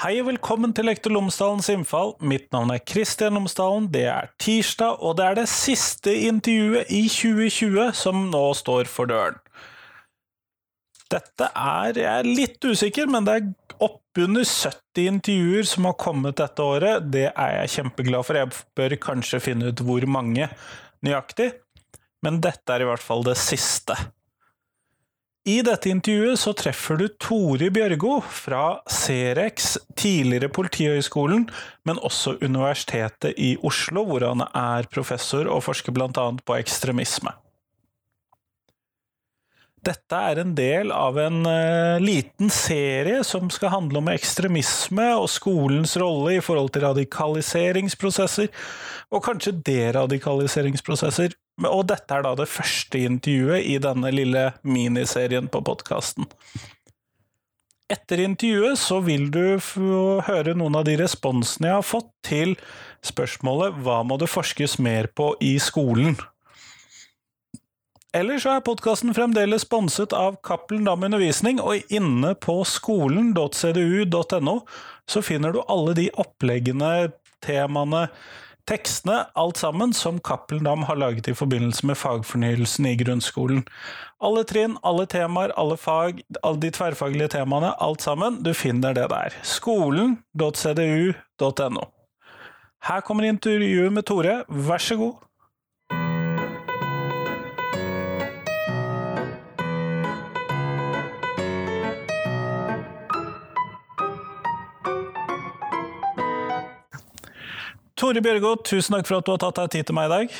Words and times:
Hei 0.00 0.14
og 0.22 0.30
velkommen 0.30 0.70
til 0.72 0.86
Lektor 0.88 1.12
Lomsdalens 1.12 1.66
innfall. 1.68 2.14
Mitt 2.24 2.46
navn 2.54 2.70
er 2.72 2.80
Kristian 2.80 3.34
Lomsdalen. 3.36 3.84
Det 3.92 4.06
er 4.08 4.30
tirsdag, 4.40 4.94
og 5.04 5.18
det 5.18 5.24
er 5.26 5.34
det 5.36 5.50
siste 5.52 6.14
intervjuet 6.24 6.88
i 6.88 7.02
2020 7.04 7.90
som 7.98 8.22
nå 8.32 8.40
står 8.56 8.88
for 8.88 9.10
døren. 9.10 9.36
Dette 11.12 11.50
er 11.52 12.00
Jeg 12.00 12.08
er 12.14 12.30
litt 12.30 12.64
usikker, 12.64 13.10
men 13.12 13.28
det 13.28 13.34
er 13.34 13.50
oppunder 13.76 14.48
70 14.48 15.10
intervjuer 15.10 15.68
som 15.68 15.90
har 15.90 15.98
kommet 16.00 16.40
dette 16.40 16.64
året. 16.64 17.10
Det 17.12 17.26
er 17.34 17.52
jeg 17.58 17.74
kjempeglad 17.74 18.24
for. 18.24 18.40
Jeg 18.40 18.56
bør 18.80 18.96
kanskje 19.04 19.42
finne 19.50 19.68
ut 19.68 19.84
hvor 19.84 20.08
mange 20.08 20.48
nøyaktig, 21.04 21.50
men 22.24 22.40
dette 22.40 22.72
er 22.72 22.86
i 22.86 22.88
hvert 22.88 23.04
fall 23.04 23.28
det 23.28 23.36
siste. 23.36 23.98
I 25.48 25.62
dette 25.64 25.88
intervjuet 25.88 26.36
så 26.36 26.52
treffer 26.52 26.98
du 27.00 27.06
Tore 27.16 27.70
Bjørgo 27.72 28.18
fra 28.20 28.82
Cerex, 28.92 29.78
tidligere 29.96 30.50
Politihøgskolen, 30.52 31.46
men 31.88 32.00
også 32.04 32.34
Universitetet 32.44 33.38
i 33.40 33.54
Oslo, 33.64 34.04
hvor 34.04 34.26
han 34.28 34.44
er 34.44 34.88
professor 34.92 35.48
og 35.48 35.64
forsker 35.64 35.96
bl.a. 35.96 36.26
på 36.44 36.58
ekstremisme. 36.60 37.32
Dette 39.80 40.12
er 40.28 40.42
en 40.42 40.52
del 40.52 40.90
av 40.92 41.16
en 41.16 41.40
uh, 41.48 41.96
liten 42.04 42.52
serie 42.52 43.22
som 43.24 43.48
skal 43.48 43.72
handle 43.72 44.02
om 44.02 44.10
ekstremisme 44.12 45.06
og 45.16 45.30
skolens 45.32 45.96
rolle 45.96 46.34
i 46.36 46.42
forhold 46.44 46.68
til 46.74 46.84
radikaliseringsprosesser, 46.84 48.52
og 49.08 49.24
kanskje 49.24 49.56
deradikaliseringsprosesser. 49.64 51.32
Og 51.68 51.84
dette 51.90 52.16
er 52.16 52.24
da 52.24 52.34
det 52.38 52.48
første 52.48 53.00
intervjuet 53.04 53.66
i 53.68 53.76
denne 53.82 54.12
lille 54.14 54.46
miniserien 54.64 55.48
på 55.52 55.60
podkasten. 55.66 56.28
Etter 57.90 58.22
intervjuet 58.22 58.78
så 58.78 59.00
vil 59.02 59.26
du 59.34 59.58
få 59.58 60.20
høre 60.22 60.54
noen 60.54 60.78
av 60.78 60.86
de 60.86 60.94
responsene 61.00 61.72
jeg 61.72 61.80
har 61.80 61.86
fått 61.86 62.10
til 62.26 62.54
spørsmålet 63.06 63.80
Hva 63.82 64.02
må 64.06 64.20
det 64.20 64.30
forskes 64.30 64.78
mer 64.78 65.10
på 65.16 65.32
i 65.42 65.56
skolen? 65.62 66.14
Ellers 68.14 68.42
så 68.42 68.56
er 68.56 68.62
podkasten 68.66 69.14
fremdeles 69.14 69.62
sponset 69.66 70.14
av 70.16 70.40
Cappelen 70.46 70.86
Dam 70.86 71.04
Undervisning, 71.06 71.60
og 71.62 71.92
inne 71.94 72.32
på 72.42 72.56
skolen.cdu.no 72.66 74.54
så 75.10 75.22
finner 75.22 75.54
du 75.54 75.60
alle 75.70 75.94
de 75.98 76.08
oppleggene, 76.18 77.12
temaene, 77.42 78.08
tekstene, 78.68 79.22
alt 79.38 79.56
sammen, 79.60 79.92
som 79.96 80.18
Cappelen 80.20 80.82
har 80.88 80.96
laget 80.98 81.28
i 81.30 81.34
forbindelse 81.36 81.86
med 81.86 81.96
fagfornyelsen 82.00 82.86
i 82.90 82.96
grunnskolen. 83.00 83.62
Alle 84.20 84.44
trinn, 84.44 84.76
alle 84.82 85.06
temaer, 85.06 85.52
alle 85.60 85.76
fag, 85.80 86.20
alle 86.42 86.60
de 86.60 86.70
tverrfaglige 86.74 87.28
temaene, 87.36 87.70
alt 87.80 88.02
sammen, 88.04 88.42
du 88.44 88.52
finner 88.54 88.94
det 88.96 89.08
der. 89.12 89.30
Skolen.cdu.no. 89.46 91.84
Her 92.80 93.00
kommer 93.04 93.28
intervjuet 93.28 93.92
med 93.92 94.02
Tore, 94.08 94.44
vær 94.48 94.80
så 94.80 94.96
god. 94.96 95.14
Tore 108.00 108.22
Bjørgo, 108.24 108.54
tusen 108.64 108.96
takk 108.96 109.08
for 109.08 109.20
at 109.20 109.26
du 109.26 109.34
har 109.34 109.40
tatt 109.42 109.58
deg 109.58 109.72
tid 109.74 109.88
til 109.90 109.96
meg 109.98 110.06
i 110.08 110.12
dag. 110.14 110.36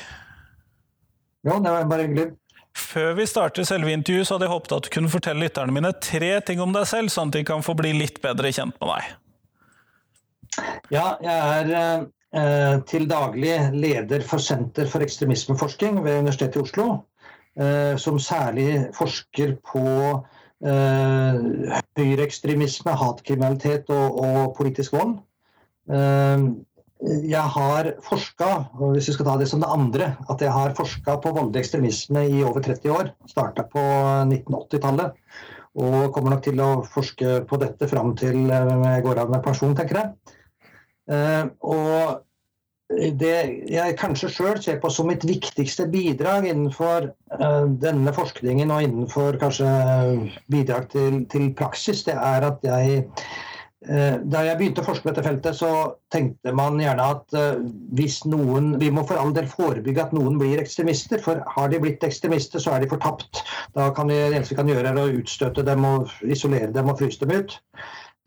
Ja, 1.44 1.58
det 1.61 1.72
var 1.75 1.91
bare 1.91 2.06
hyggelig. 2.06 2.30
Før 2.80 3.12
vi 3.19 3.27
starter 3.28 3.66
selve 3.69 3.92
intervjuet, 3.92 4.28
så 4.28 4.36
hadde 4.36 4.47
jeg 4.47 4.54
håpet 4.54 4.75
at 4.76 4.87
du 4.87 4.93
kunne 4.94 5.10
fortelle 5.12 5.44
lytterne 5.44 5.75
mine 5.75 5.91
tre 6.00 6.31
ting 6.47 6.62
om 6.65 6.72
deg 6.72 6.87
selv, 6.88 7.12
sånn 7.12 7.28
at 7.28 7.37
de 7.37 7.43
kan 7.50 7.65
få 7.66 7.75
bli 7.76 7.93
litt 7.99 8.22
bedre 8.25 8.53
kjent 8.54 8.78
med 8.81 8.94
deg. 8.94 9.10
Ja, 10.94 11.04
jeg 11.20 11.37
er 11.37 11.70
eh, 12.41 12.81
til 12.88 13.04
daglig 13.10 13.56
leder 13.76 14.25
for 14.26 14.43
Senter 14.43 14.88
for 14.88 15.04
ekstremismeforskning 15.04 16.00
ved 16.06 16.22
Universitetet 16.22 16.62
i 16.62 16.65
Oslo. 16.65 16.88
Eh, 17.60 17.97
som 18.00 18.16
særlig 18.22 18.87
forsker 18.97 19.56
på 19.66 19.84
eh, 20.65 21.41
høyreekstremisme, 21.99 22.94
hatkriminalitet 23.04 23.91
og, 23.93 24.20
og 24.25 24.54
politisk 24.56 24.97
vold. 24.97 25.19
Eh, 25.91 26.49
jeg 27.00 27.53
har 27.55 27.93
forska, 28.05 28.49
hvis 28.93 29.09
vi 29.09 29.15
skal 29.16 29.28
ta 29.31 29.37
det 29.41 29.49
som 29.49 29.62
det 29.62 29.71
andre, 29.72 30.11
at 30.33 30.43
jeg 30.44 30.53
har 30.53 30.75
forska 30.77 31.16
på 31.22 31.33
voldelig 31.33 31.62
ekstremisme 31.62 32.27
i 32.28 32.43
over 32.44 32.65
30 32.65 32.93
år. 32.93 33.12
Starta 33.31 33.65
på 33.69 33.81
1980-tallet. 34.28 35.16
Og 35.81 36.11
kommer 36.12 36.34
nok 36.34 36.43
til 36.44 36.61
å 36.61 36.71
forske 36.84 37.41
på 37.49 37.61
dette 37.62 37.88
fram 37.88 38.12
til 38.19 38.50
jeg 38.50 39.05
går 39.06 39.22
av 39.22 39.31
med 39.33 39.44
pensjon, 39.44 39.77
tenker 39.78 40.00
jeg. 40.00 40.34
Eh, 41.11 41.44
og 41.62 42.27
det 42.91 43.37
jeg 43.71 43.99
kanskje 43.99 44.32
sjøl 44.34 44.59
ser 44.61 44.81
på 44.82 44.91
som 44.91 45.06
mitt 45.06 45.22
viktigste 45.22 45.87
bidrag 45.93 46.49
innenfor 46.50 47.06
uh, 47.38 47.67
denne 47.78 48.11
forskningen 48.17 48.72
og 48.75 48.82
innenfor 48.82 49.38
kanskje 49.38 49.69
bidrag 50.50 50.88
til, 50.91 51.21
til 51.31 51.53
praksis, 51.55 52.03
det 52.09 52.17
er 52.19 52.49
at 52.49 52.67
jeg 52.67 53.05
Eh, 53.05 53.50
da 53.81 54.43
jeg 54.45 54.59
begynte 54.59 54.83
å 54.83 54.85
forske 54.85 55.07
på 55.07 55.09
dette 55.09 55.25
feltet, 55.25 55.57
så 55.57 55.71
tenkte 56.13 56.53
man 56.57 56.77
gjerne 56.83 57.07
at 57.15 57.37
eh, 57.37 57.63
hvis 57.97 58.19
noen 58.29 58.75
Vi 58.81 58.91
må 58.93 59.07
for 59.09 59.17
all 59.17 59.33
del 59.37 59.49
forebygge 59.49 60.05
at 60.05 60.13
noen 60.17 60.37
blir 60.41 60.61
ekstremister, 60.61 61.23
for 61.25 61.41
har 61.55 61.73
de 61.73 61.81
blitt 61.81 62.05
ekstremister, 62.05 62.61
så 62.61 62.75
er 62.75 62.85
de 62.85 62.91
fortapt. 62.91 63.41
Da 63.77 63.89
kan 63.97 64.13
vi, 64.13 64.19
det 64.21 64.37
eneste 64.37 64.55
vi 64.55 64.61
kan 64.61 64.69
gjøre, 64.73 64.93
er 64.93 65.01
å 65.01 65.09
utstøte 65.23 65.65
dem 65.65 65.89
og 65.89 66.13
isolere 66.29 66.73
dem 66.75 66.93
og 66.93 67.01
fryse 67.01 67.25
dem 67.25 67.41
ut. 67.41 67.57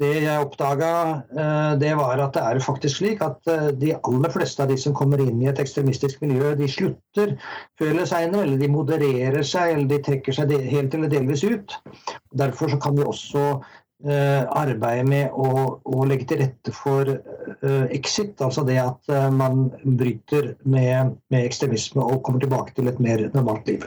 Det 0.02 0.10
jeg 0.24 0.42
oppdaga, 0.42 0.90
eh, 1.38 1.76
det 1.84 1.92
var 2.02 2.24
at 2.26 2.34
det 2.34 2.48
er 2.50 2.64
faktisk 2.66 3.04
slik 3.04 3.22
at 3.22 3.46
de 3.78 3.94
aller 3.94 4.34
fleste 4.34 4.66
av 4.66 4.74
de 4.74 4.80
som 4.82 4.96
kommer 4.98 5.22
inn 5.22 5.38
i 5.44 5.52
et 5.52 5.62
ekstremistisk 5.62 6.26
miljø, 6.26 6.56
de 6.58 6.72
slutter 6.72 7.38
før 7.78 7.94
eller 7.94 8.10
seinere, 8.10 8.48
eller 8.48 8.58
de 8.58 8.74
modererer 8.74 9.46
seg, 9.46 9.76
eller 9.76 9.94
de 9.94 10.02
trekker 10.10 10.34
seg 10.34 10.58
helt 10.74 10.98
eller 10.98 11.14
delvis 11.14 11.46
ut. 11.46 11.78
Derfor 12.42 12.74
kan 12.82 12.98
vi 12.98 13.06
også 13.06 13.46
Eh, 13.52 13.83
arbeidet 14.04 15.06
med 15.08 15.32
å, 15.32 15.50
å, 15.80 16.06
legge 16.10 16.26
til 16.28 16.42
rette 16.42 16.74
for 16.76 17.08
uh, 17.08 17.86
exit, 17.96 18.42
altså 18.44 18.66
det 18.68 18.76
at 18.82 19.12
uh, 19.14 19.30
man 19.32 19.70
bryter 19.84 20.54
med, 20.68 21.14
med, 21.32 21.46
ekstremisme 21.46 22.04
og 22.04 22.20
kommer 22.26 22.44
tilbake 22.44 22.76
til 22.76 22.92
et 22.92 23.00
mer 23.04 23.24
normalt 23.34 23.72
liv. 23.72 23.86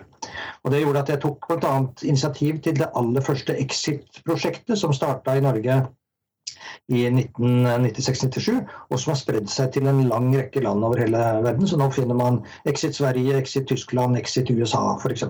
Og 0.65 0.73
Det 0.73 0.81
gjorde 0.81 1.05
at 1.05 1.13
jeg 1.13 1.23
tok 1.27 1.47
bl.a. 1.51 1.75
initiativ 2.09 2.63
til 2.65 2.81
det 2.81 2.89
aller 2.97 3.25
første 3.29 3.59
Exit-prosjektet, 3.61 4.79
som 4.81 4.97
starta 4.97 5.37
i 5.37 5.45
Norge 5.45 5.83
i 6.89 7.05
1996-97, 7.11 8.57
og 8.91 9.01
som 9.01 9.13
har 9.13 9.21
spredd 9.21 9.51
seg 9.51 9.73
til 9.75 9.89
en 9.91 10.05
lang 10.11 10.31
rekke 10.35 10.63
land 10.65 10.85
over 10.87 11.03
hele 11.03 11.21
verden. 11.45 11.69
Så 11.69 11.79
nå 11.81 11.91
finner 11.95 12.19
man 12.19 12.41
Exit 12.69 12.97
Sverige, 12.99 13.37
Exit 13.41 13.69
Tyskland, 13.71 14.19
Exit 14.19 14.51
USA 14.55 14.83
f.eks. 14.97 15.27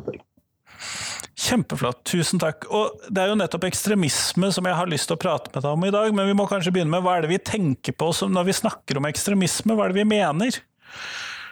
Kjempeflott, 1.46 2.00
tusen 2.08 2.40
takk. 2.42 2.64
Og 2.72 2.96
Det 3.08 3.22
er 3.22 3.30
jo 3.30 3.38
nettopp 3.38 3.68
ekstremisme 3.68 4.50
som 4.54 4.66
jeg 4.66 4.78
har 4.78 4.90
lyst 4.90 5.10
til 5.10 5.18
å 5.18 5.20
prate 5.20 5.52
med 5.52 5.62
deg 5.62 5.76
om 5.76 5.84
i 5.86 5.92
dag, 5.94 6.14
men 6.16 6.30
vi 6.30 6.38
må 6.38 6.48
kanskje 6.50 6.72
begynne 6.74 6.94
med 6.96 7.04
hva 7.04 7.18
er 7.18 7.26
det 7.26 7.34
vi 7.34 7.42
tenker 7.52 7.96
på 7.96 8.10
når 8.32 8.48
vi 8.48 8.60
snakker 8.62 8.98
om 8.98 9.08
ekstremisme? 9.10 9.76
Hva 9.76 9.86
er 9.86 9.94
det 9.94 10.00
vi 10.00 10.10
mener? 10.16 10.60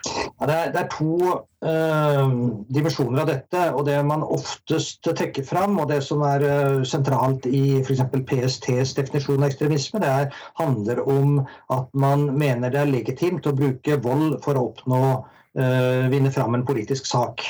Ja, 0.04 0.46
det, 0.46 0.54
er, 0.54 0.70
det, 0.72 0.80
er, 0.82 0.88
to 0.92 1.14
uh, 1.64 2.32
dimensjoner 2.76 3.22
av 3.22 3.30
dette. 3.30 3.62
og 3.72 3.86
Det 3.88 3.96
man 4.06 4.24
oftest 4.24 5.04
trekker 5.06 5.46
fram, 5.48 5.78
og 5.80 5.88
det 5.92 6.02
som 6.04 6.24
er 6.26 6.44
uh, 6.44 6.84
sentralt 6.88 7.48
i 7.48 7.80
f.eks. 7.80 8.02
PSTs 8.28 8.94
definisjon 8.98 9.40
av 9.40 9.48
ekstremisme, 9.48 10.02
det 10.04 10.10
er, 10.10 10.40
handler 10.60 11.00
om 11.08 11.38
at 11.72 11.88
man 11.96 12.28
mener 12.36 12.72
det 12.72 12.82
er 12.82 12.92
legitimt 12.92 13.48
å 13.48 13.56
bruke 13.56 14.00
vold 14.04 14.40
for 14.44 14.58
å 14.58 14.68
oppnå 14.70 15.02
uh, 15.14 16.04
vinne 16.12 16.32
fram 16.34 16.58
en 16.58 16.66
politisk 16.68 17.08
sak. 17.08 17.46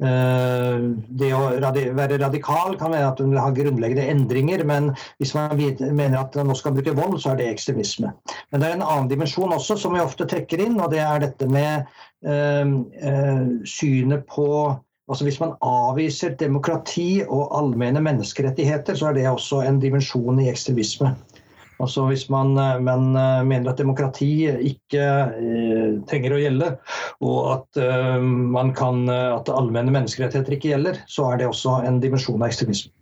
Eh, 0.00 0.76
det 1.20 1.30
å 1.36 1.40
være 1.60 2.18
radikal 2.22 2.76
kan 2.80 2.94
være 2.94 3.10
at 3.10 3.18
hun 3.20 3.34
vil 3.34 3.42
ha 3.42 3.50
grunnleggende 3.52 4.06
endringer, 4.08 4.62
men 4.64 4.92
hvis 5.20 5.34
man 5.36 5.58
mener 5.58 6.16
at 6.22 6.38
man 6.40 6.48
nå 6.48 6.56
skal 6.56 6.72
bruke 6.76 6.94
vold, 6.96 7.18
så 7.20 7.34
er 7.34 7.40
det 7.40 7.48
ekstremisme. 7.52 8.14
Men 8.50 8.62
det 8.62 8.70
er 8.70 8.78
en 8.78 8.86
annen 8.86 9.10
dimensjon 9.10 9.52
også 9.52 9.76
som 9.82 9.96
vi 9.96 10.00
ofte 10.00 10.28
trekker 10.30 10.62
inn, 10.64 10.78
og 10.80 10.94
det 10.94 11.02
er 11.04 11.26
dette 11.26 11.48
med 11.52 11.90
øh, 12.24 12.78
øh, 13.10 13.50
synet 13.68 14.24
på 14.30 14.46
Altså 15.10 15.24
Hvis 15.26 15.40
man 15.42 15.56
avviser 15.66 16.36
demokrati 16.38 17.24
og 17.26 17.48
allmenne 17.58 17.98
menneskerettigheter, 17.98 18.94
så 18.94 19.08
er 19.08 19.16
det 19.16 19.24
også 19.26 19.64
en 19.66 19.80
dimensjon 19.82 20.38
i 20.38 20.46
ekstremisme. 20.46 21.10
Altså 21.80 22.04
Hvis 22.10 22.28
man, 22.32 22.52
eh, 22.58 22.78
man, 22.84 23.10
eh, 23.16 23.42
mener 23.48 23.72
at 23.72 23.80
demokrati 23.80 24.48
ikke 24.70 25.04
eh, 25.34 25.98
trenger 26.10 26.36
å 26.36 26.40
gjelde, 26.40 26.70
og 27.24 27.38
at, 27.54 27.82
eh, 27.82 28.16
man 28.20 28.74
kan, 28.76 29.06
eh, 29.08 29.28
at 29.34 29.52
allmenne 29.52 29.94
menneskerettigheter 29.94 30.56
ikke 30.56 30.74
gjelder, 30.74 31.04
så 31.08 31.30
er 31.32 31.40
det 31.40 31.50
også 31.50 31.80
en 31.88 32.00
dimensjon 32.02 32.40
av 32.40 32.50
ekstremisme. 32.50 32.92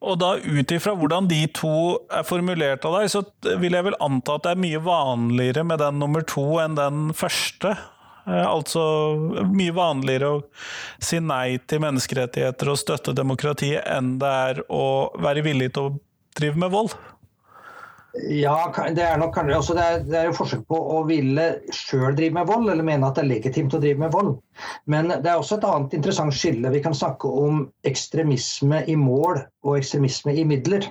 Og 0.00 0.16
da 0.20 0.34
Ut 0.40 0.72
ifra 0.72 0.94
hvordan 0.96 1.28
de 1.28 1.42
to 1.52 2.00
er 2.08 2.24
formulert 2.24 2.84
av 2.88 2.96
deg, 2.96 3.10
så 3.12 3.24
vil 3.60 3.76
jeg 3.76 3.84
vel 3.90 3.98
anta 4.00 4.38
at 4.38 4.46
det 4.46 4.54
er 4.54 4.62
mye 4.62 4.80
vanligere 4.84 5.64
med 5.68 5.82
den 5.82 5.98
nummer 6.00 6.24
to 6.24 6.46
enn 6.62 6.78
den 6.78 7.10
første? 7.16 7.74
Altså 8.30 8.82
mye 9.48 9.74
vanligere 9.74 10.28
å 10.30 10.40
si 11.02 11.18
nei 11.24 11.58
til 11.68 11.82
menneskerettigheter 11.84 12.70
og 12.72 12.78
støtte 12.80 13.14
demokratiet 13.16 13.84
enn 13.88 14.14
det 14.20 14.32
er 14.50 14.62
å 14.68 14.84
være 15.20 15.44
villig 15.46 15.72
til 15.74 15.88
å 15.88 15.94
drive 16.38 16.60
med 16.60 16.72
vold? 16.72 16.94
Ja, 18.14 18.72
det 18.90 19.04
er 19.06 19.18
nok 19.20 19.36
altså 19.38 19.74
det, 19.76 19.84
det 20.08 20.16
er 20.18 20.24
jo 20.30 20.34
forsøk 20.34 20.64
på 20.70 20.78
å 20.96 21.02
ville 21.06 21.44
sjøl 21.74 22.16
drive 22.18 22.34
med 22.40 22.48
vold, 22.48 22.66
eller 22.72 22.86
mene 22.86 23.06
at 23.06 23.18
det 23.18 23.22
er 23.22 23.30
legitimt 23.36 23.76
å 23.76 23.80
drive 23.82 24.02
med 24.02 24.14
vold. 24.14 24.32
Men 24.90 25.12
det 25.12 25.30
er 25.30 25.38
også 25.38 25.60
et 25.60 25.66
annet 25.68 25.94
interessant 26.00 26.34
skille. 26.34 26.72
Vi 26.74 26.82
kan 26.82 26.96
snakke 26.96 27.30
om 27.30 27.62
ekstremisme 27.86 28.82
i 28.90 28.96
mål 28.98 29.44
og 29.62 29.78
ekstremisme 29.78 30.34
i 30.34 30.46
midler. 30.48 30.90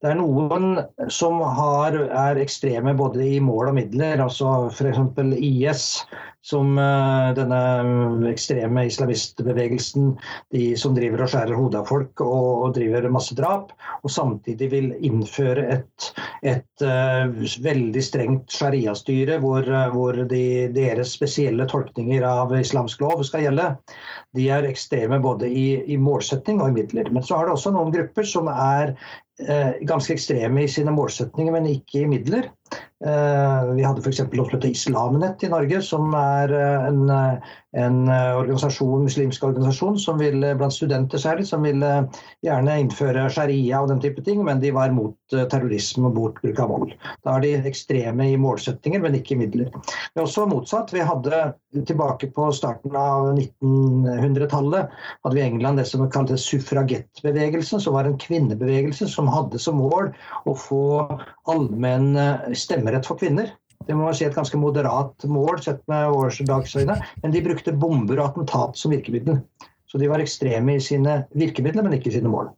Det 0.00 0.08
er 0.08 0.16
noen 0.16 0.78
som 1.12 1.42
har, 1.44 1.92
er 1.92 2.38
ekstreme 2.40 2.94
både 2.96 3.20
i 3.36 3.40
mål 3.44 3.68
og 3.68 3.76
midler. 3.76 4.22
altså 4.24 4.70
F.eks. 4.72 4.96
IS, 5.36 5.82
som 6.40 6.72
uh, 6.80 7.34
denne 7.36 7.60
ekstreme 8.30 8.86
islamistbevegelsen. 8.88 10.14
De 10.56 10.70
som 10.80 10.96
driver 10.96 11.26
og 11.26 11.32
skjærer 11.34 11.52
hodet 11.58 11.82
av 11.82 11.92
folk 11.92 12.24
og, 12.24 12.48
og 12.64 12.74
driver 12.80 13.10
masse 13.12 13.36
drap. 13.36 13.76
Og 14.00 14.16
samtidig 14.16 14.70
vil 14.72 14.90
innføre 15.04 15.68
et, 15.76 16.10
et 16.48 16.86
uh, 16.88 17.28
veldig 17.68 18.08
strengt 18.08 18.56
sharia-styre 18.56 19.36
hvor, 19.44 19.68
uh, 19.68 19.92
hvor 19.92 20.16
de, 20.32 20.44
deres 20.72 21.12
spesielle 21.20 21.68
tolkninger 21.68 22.24
av 22.24 22.56
islamsk 22.56 23.04
lov 23.04 23.20
skal 23.28 23.50
gjelde. 23.50 23.74
De 24.32 24.48
er 24.48 24.64
ekstreme 24.64 25.20
både 25.20 25.52
i, 25.52 25.70
i 25.92 26.00
målsetting 26.00 26.64
og 26.64 26.72
i 26.72 26.80
midler. 26.80 27.12
Men 27.12 27.20
så 27.20 27.36
har 27.36 27.50
det 27.50 27.58
også 27.58 27.76
noen 27.76 27.92
grupper 27.92 28.24
som 28.24 28.48
er 28.48 28.96
Eh, 28.96 29.29
ganske 29.88 30.14
ekstreme 30.16 30.64
i 30.64 30.70
sine 30.70 30.92
målsetninger, 30.94 31.54
men 31.54 31.68
ikke 31.70 32.02
i 32.02 32.08
midler. 32.10 32.50
Eh, 33.06 33.74
vi 33.74 33.84
hadde 33.84 34.02
f.eks. 34.04 34.20
heter 34.20 34.68
Islamnett 34.68 35.44
i 35.44 35.48
Norge, 35.48 35.78
som 35.82 36.12
er 36.16 36.52
eh, 36.52 36.88
en, 36.90 37.12
en 37.80 38.00
organisasjon, 38.12 39.06
muslimsk 39.06 39.46
organisasjon 39.48 39.96
som 40.02 40.20
vil, 40.20 40.44
blant 40.60 40.74
studenter 40.74 41.22
særlig, 41.22 41.46
som 41.48 41.64
ville 41.64 41.92
gjerne 42.44 42.76
innføre 42.82 43.24
sharia 43.32 43.80
og 43.80 43.88
den 43.94 44.02
type 44.04 44.20
ting, 44.26 44.42
men 44.44 44.60
de 44.60 44.74
var 44.76 44.92
mot 44.92 45.16
terrorisme 45.32 46.10
og 46.10 46.18
mot 46.18 46.42
bruk 46.42 46.60
av 46.60 46.74
vold. 46.74 46.92
Da 47.24 47.38
er 47.38 47.46
de 47.46 47.54
ekstreme 47.70 48.28
i 48.34 48.36
målsettinger, 48.40 49.00
men 49.00 49.16
ikke 49.16 49.36
i 49.36 49.40
midler. 49.46 49.72
Er 50.12 50.26
også 50.26 50.44
motsatt. 50.50 50.92
Vi 50.92 51.00
hadde 51.00 51.54
tilbake 51.86 52.28
på 52.34 52.50
starten 52.52 52.96
av 52.98 53.30
1900-tallet 53.38 54.90
hadde 55.22 55.36
vi 55.36 55.40
i 55.40 55.46
England 55.46 55.78
det 55.78 55.86
som 55.88 56.02
kaltes 56.10 56.44
suffragettbevegelsen, 56.50 57.80
som 57.80 57.94
var 57.94 58.08
en 58.08 58.18
kvinnebevegelse 58.20 59.08
som 59.08 59.30
hadde 59.30 59.60
som 59.62 59.78
mål 59.78 60.10
å 60.50 60.56
få 60.58 60.82
allmenn 61.50 62.18
stemmerett 62.90 63.06
for 63.06 63.18
kvinner. 63.18 63.50
Det 63.86 63.94
må 63.94 64.04
man 64.04 64.14
si 64.14 64.26
et 64.26 64.36
ganske 64.36 64.58
moderat 64.60 65.24
mål 65.24 65.62
sett 65.62 65.80
med 65.88 66.10
årsdagsøyne. 66.12 66.98
Men 67.22 67.32
de 67.32 67.42
brukte 67.42 67.72
bomber 67.72 68.20
og 68.20 68.30
attentat 68.30 68.76
som 68.76 68.92
virkemiddel. 68.92 69.40
Så 69.86 69.98
de 69.98 70.08
var 70.08 70.20
ekstreme 70.20 70.76
i 70.76 70.80
sine 70.80 71.24
virkemidler, 71.34 71.82
men 71.82 71.96
ikke 71.96 72.10
i 72.10 72.18
sine 72.18 72.30
mål. 72.30 72.52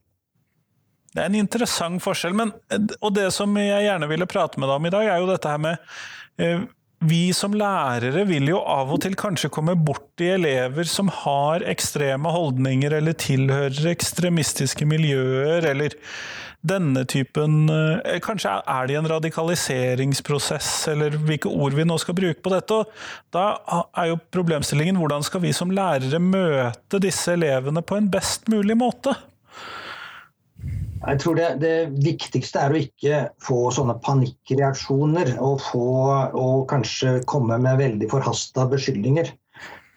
Det 1.13 1.23
er 1.23 1.31
en 1.31 1.39
interessant 1.39 2.03
forskjell. 2.03 2.35
Men, 2.35 2.53
og 3.01 3.15
det 3.15 3.31
som 3.33 3.55
jeg 3.57 3.87
gjerne 3.87 4.09
ville 4.09 4.29
prate 4.29 4.61
med 4.61 4.69
deg 4.69 4.77
om 4.77 4.87
i 4.89 4.93
dag, 4.93 5.09
er 5.09 5.23
jo 5.23 5.31
dette 5.31 5.53
her 5.53 5.63
med 5.63 5.79
eh, 6.43 6.65
vi 7.03 7.33
som 7.35 7.55
lærere 7.55 8.27
vil 8.29 8.51
jo 8.53 8.61
av 8.61 8.93
og 8.95 9.01
til 9.03 9.17
kanskje 9.19 9.51
komme 9.53 9.75
borti 9.79 10.29
elever 10.35 10.87
som 10.87 11.11
har 11.23 11.65
ekstreme 11.67 12.31
holdninger 12.31 12.95
eller 12.99 13.17
tilhører 13.19 13.91
ekstremistiske 13.91 14.87
miljøer, 14.87 15.67
eller 15.73 15.97
denne 16.63 17.05
typen 17.11 17.67
eh, 17.71 18.19
Kanskje 18.23 18.55
er 18.71 18.87
det 18.89 18.99
en 18.99 19.09
radikaliseringsprosess, 19.11 20.71
eller 20.93 21.17
hvilke 21.27 21.51
ord 21.51 21.75
vi 21.77 21.87
nå 21.89 21.99
skal 22.01 22.17
bruke 22.19 22.43
på 22.43 22.55
dette. 22.55 22.79
og 22.79 23.35
Da 23.35 23.47
er 23.99 24.13
jo 24.13 24.21
problemstillingen 24.35 25.01
hvordan 25.01 25.27
skal 25.27 25.43
vi 25.45 25.53
som 25.57 25.75
lærere 25.75 26.23
møte 26.23 27.03
disse 27.03 27.35
elevene 27.35 27.83
på 27.83 27.99
en 27.99 28.11
best 28.13 28.51
mulig 28.53 28.79
måte? 28.79 29.17
Jeg 31.03 31.19
tror 31.19 31.35
det, 31.35 31.47
det, 31.59 31.77
viktigste 32.05 32.61
er 32.63 32.71
å 32.71 32.79
ikke 32.79 33.17
få 33.43 33.73
sånne 33.75 33.97
panikkreaksjoner 34.05 35.33
og, 35.43 35.57
få, 35.65 35.87
og 36.39 36.69
kanskje 36.71 37.17
komme 37.27 37.59
med 37.59 37.81
veldig 37.81 38.11
forhasta 38.13 38.69
beskyldninger. 38.71 39.33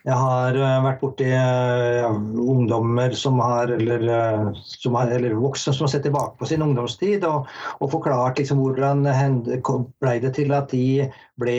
Jeg 0.06 0.18
har 0.22 0.54
eh, 0.54 0.84
vært 0.86 1.00
borti 1.02 1.28
uh, 1.34 2.12
ungdommer 2.38 3.14
som 3.18 3.40
har, 3.42 3.72
eller, 3.74 4.04
uh, 4.06 4.52
som 4.62 4.94
har, 5.00 5.10
eller 5.10 5.34
voksne 5.40 5.74
som 5.74 5.88
har 5.88 5.96
sett 5.96 6.04
tilbake 6.06 6.38
på 6.38 6.46
sin 6.46 6.62
ungdomstid 6.62 7.26
og, 7.26 7.48
og 7.82 7.90
forklart 7.90 8.38
liksom, 8.38 8.62
hvordan 8.62 9.02
ble 9.02 10.14
det 10.22 10.36
til 10.38 10.54
at 10.54 10.70
de 10.70 11.08
ble, 11.42 11.56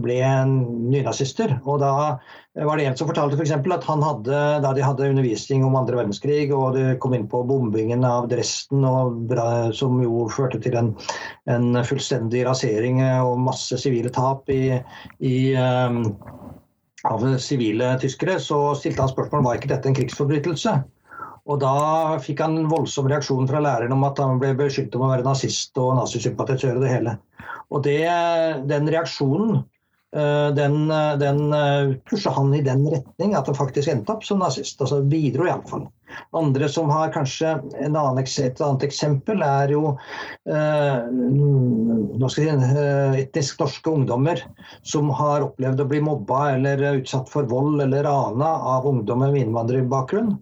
ble 0.00 0.20
nynazister. 0.48 1.58
Og 1.68 1.82
da 1.84 1.92
var 2.64 2.80
det 2.80 2.86
en 2.88 2.96
som 2.96 3.10
fortalte. 3.10 3.36
For 3.36 3.74
at 3.76 3.84
han 3.90 4.06
hadde, 4.06 4.38
da 4.64 4.72
de 4.72 4.86
hadde 4.86 5.10
undervisning 5.12 5.66
om 5.68 5.76
andre 5.76 6.00
verdenskrig 6.00 6.48
og 6.56 6.78
det 6.78 6.96
kom 7.04 7.12
inn 7.18 7.28
på 7.28 7.42
bombingen 7.46 8.06
av 8.08 8.30
Dresden, 8.32 8.86
og, 8.88 9.36
som 9.76 10.00
jo 10.00 10.24
førte 10.32 10.62
til 10.64 10.78
en, 10.80 10.94
en 11.52 11.76
fullstendig 11.84 12.46
rasering 12.48 13.04
og 13.20 13.36
masse 13.44 13.76
sivile 13.84 14.08
tap 14.16 14.48
i, 14.48 14.80
i 15.20 15.36
um, 15.60 16.00
av 17.08 17.24
sivile 17.40 17.94
tyskere, 18.02 18.38
så 18.42 18.74
stilte 18.78 19.04
han 19.04 19.12
spørsmål 19.12 19.44
var 19.46 19.58
ikke 19.58 19.72
dette 19.72 19.88
en 19.88 19.96
krigsforbrytelse. 19.96 20.74
Og 21.50 21.60
Da 21.62 21.74
fikk 22.22 22.42
han 22.44 22.58
en 22.58 22.68
voldsom 22.70 23.08
reaksjon 23.08 23.48
fra 23.48 23.62
læreren 23.64 23.94
om 23.96 24.04
at 24.06 24.20
han 24.20 24.38
ble 24.42 24.52
beskyldt 24.58 24.94
om 24.98 25.06
å 25.06 25.12
være 25.14 25.24
nazist 25.26 25.78
og 25.80 25.96
nazisympatisør 25.98 26.78
det 26.82 26.92
hele. 26.92 27.16
Og 27.70 27.82
det, 27.86 28.02
Den 28.68 28.90
reaksjonen 28.92 29.62
Eh, 30.16 30.54
den, 30.54 30.90
eh, 30.90 31.16
den 31.18 31.52
eh, 31.52 31.94
pusha 32.10 32.30
han 32.30 32.54
i 32.54 32.62
den 32.62 32.82
retning 32.90 33.36
at 33.38 33.46
han 33.46 33.54
faktisk 33.54 33.88
endte 33.92 34.16
opp 34.16 34.24
som 34.26 34.40
nazist. 34.42 34.80
altså 34.80 35.02
Bidro 35.06 35.46
iallfall. 35.46 35.86
Andre 36.36 36.68
som 36.68 36.90
har 36.92 37.12
kanskje 37.14 37.56
en 37.80 37.96
annen, 37.96 38.24
et 38.24 38.60
annet 38.64 38.86
eksempel, 38.86 39.44
er 39.44 39.74
jo 39.74 39.94
eh, 40.50 40.98
si, 42.34 42.48
etnisk 42.48 43.62
norske 43.62 43.94
ungdommer 43.94 44.42
som 44.82 45.10
har 45.20 45.46
opplevd 45.50 45.84
å 45.84 45.88
bli 45.90 46.02
mobba 46.04 46.50
eller 46.56 47.02
utsatt 47.02 47.30
for 47.32 47.48
vold 47.50 47.82
eller 47.84 48.06
rana 48.08 48.52
av 48.74 48.88
ungdommer 48.90 49.32
med 49.32 49.48
innvandrerbakgrunn. 49.48 50.36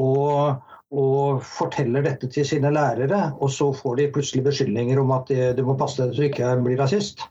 Og 0.00 0.66
og 0.90 1.44
forteller 1.46 2.02
dette 2.02 2.26
til 2.34 2.42
sine 2.42 2.72
lærere, 2.74 3.28
og 3.38 3.52
så 3.54 3.68
får 3.70 4.00
de 4.00 4.08
plutselig 4.10 4.42
beskyldninger 4.48 4.98
om 4.98 5.12
at 5.14 5.28
du 5.30 5.60
må 5.62 5.76
passe 5.78 6.02
deg 6.02 6.16
så 6.16 6.24
du 6.24 6.26
ikke 6.26 6.48
blir 6.64 6.80
rasist. 6.82 7.22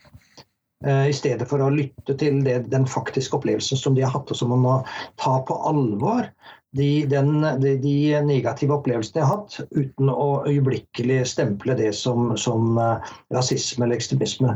Eh, 0.86 1.10
I 1.12 1.16
stedet 1.16 1.44
for 1.50 1.60
å 1.60 1.72
lytte 1.74 2.16
til 2.20 2.40
det, 2.46 2.70
den 2.72 2.86
faktiske 2.88 3.36
opplevelsen 3.36 3.80
som 3.80 3.98
de 3.98 4.06
har 4.06 4.14
hatt, 4.14 4.32
og 4.32 4.40
som 4.40 4.54
man 4.54 4.64
må 4.64 4.76
ta 5.20 5.40
på 5.44 5.58
alvor. 5.68 6.30
De, 6.78 7.06
den, 7.10 7.42
de, 7.62 7.72
de, 7.82 7.94
negative 8.22 8.76
opplevelsene 8.76 9.24
jeg 9.24 9.26
har 9.26 9.40
hatt, 9.40 9.56
uten 9.74 10.12
å 10.14 10.28
øyeblikkelig 10.46 11.24
stemple 11.32 11.74
det 11.80 11.90
som, 11.98 12.36
som 12.38 12.78
uh, 12.78 13.02
rasisme 13.34 13.88
eller 13.88 13.98
ekstremisme. 13.98 14.54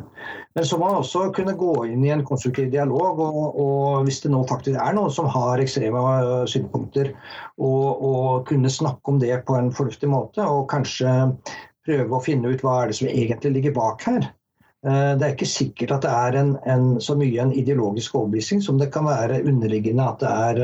Men 0.53 0.67
så 0.70 0.77
må 0.77 0.91
man 0.91 1.00
også 1.00 1.24
kunne 1.34 1.55
gå 1.58 1.72
inn 1.89 2.05
i 2.05 2.12
en 2.13 2.22
konstruktiv 2.27 2.70
dialog, 2.75 3.17
og, 3.17 3.58
og 3.58 4.05
hvis 4.05 4.22
det 4.22 4.29
nå 4.29 4.43
faktisk 4.51 4.77
er 4.77 4.93
noen 4.93 5.15
som 5.15 5.32
har 5.34 5.63
ekstreme 5.63 6.05
uh, 6.05 6.46
synspunkter, 6.50 7.10
og, 7.58 7.89
og, 8.05 8.29
kunne 8.51 8.70
snakke 8.70 9.10
om 9.10 9.17
det 9.24 9.41
på 9.48 9.58
en 9.58 9.74
fornuftig 9.74 10.13
måte, 10.13 10.46
og 10.46 10.70
kanskje 10.70 11.34
prøve 11.88 12.13
å 12.13 12.24
finne 12.24 12.53
ut 12.53 12.62
hva 12.62 12.84
er 12.84 12.93
det 12.93 13.01
som 13.01 13.10
egentlig 13.10 13.58
ligger 13.58 13.77
bak 13.79 14.05
her. 14.05 14.29
Eh, 14.84 15.12
det 15.16 15.25
er 15.25 15.34
ikke 15.36 15.48
sikkert 15.48 15.92
at 15.96 16.04
det 16.04 16.12
er 16.12 16.38
en, 16.42 16.54
en, 16.68 16.88
så 17.04 17.16
mye 17.16 17.40
en 17.40 17.54
ideologisk 17.56 18.16
overbevisning 18.20 18.63
som 18.66 18.80
det 18.82 18.90
kan 18.92 19.08
være 19.08 19.44
underliggende 19.48 20.08
at 20.12 20.20
det 20.24 20.32
er 20.48 20.56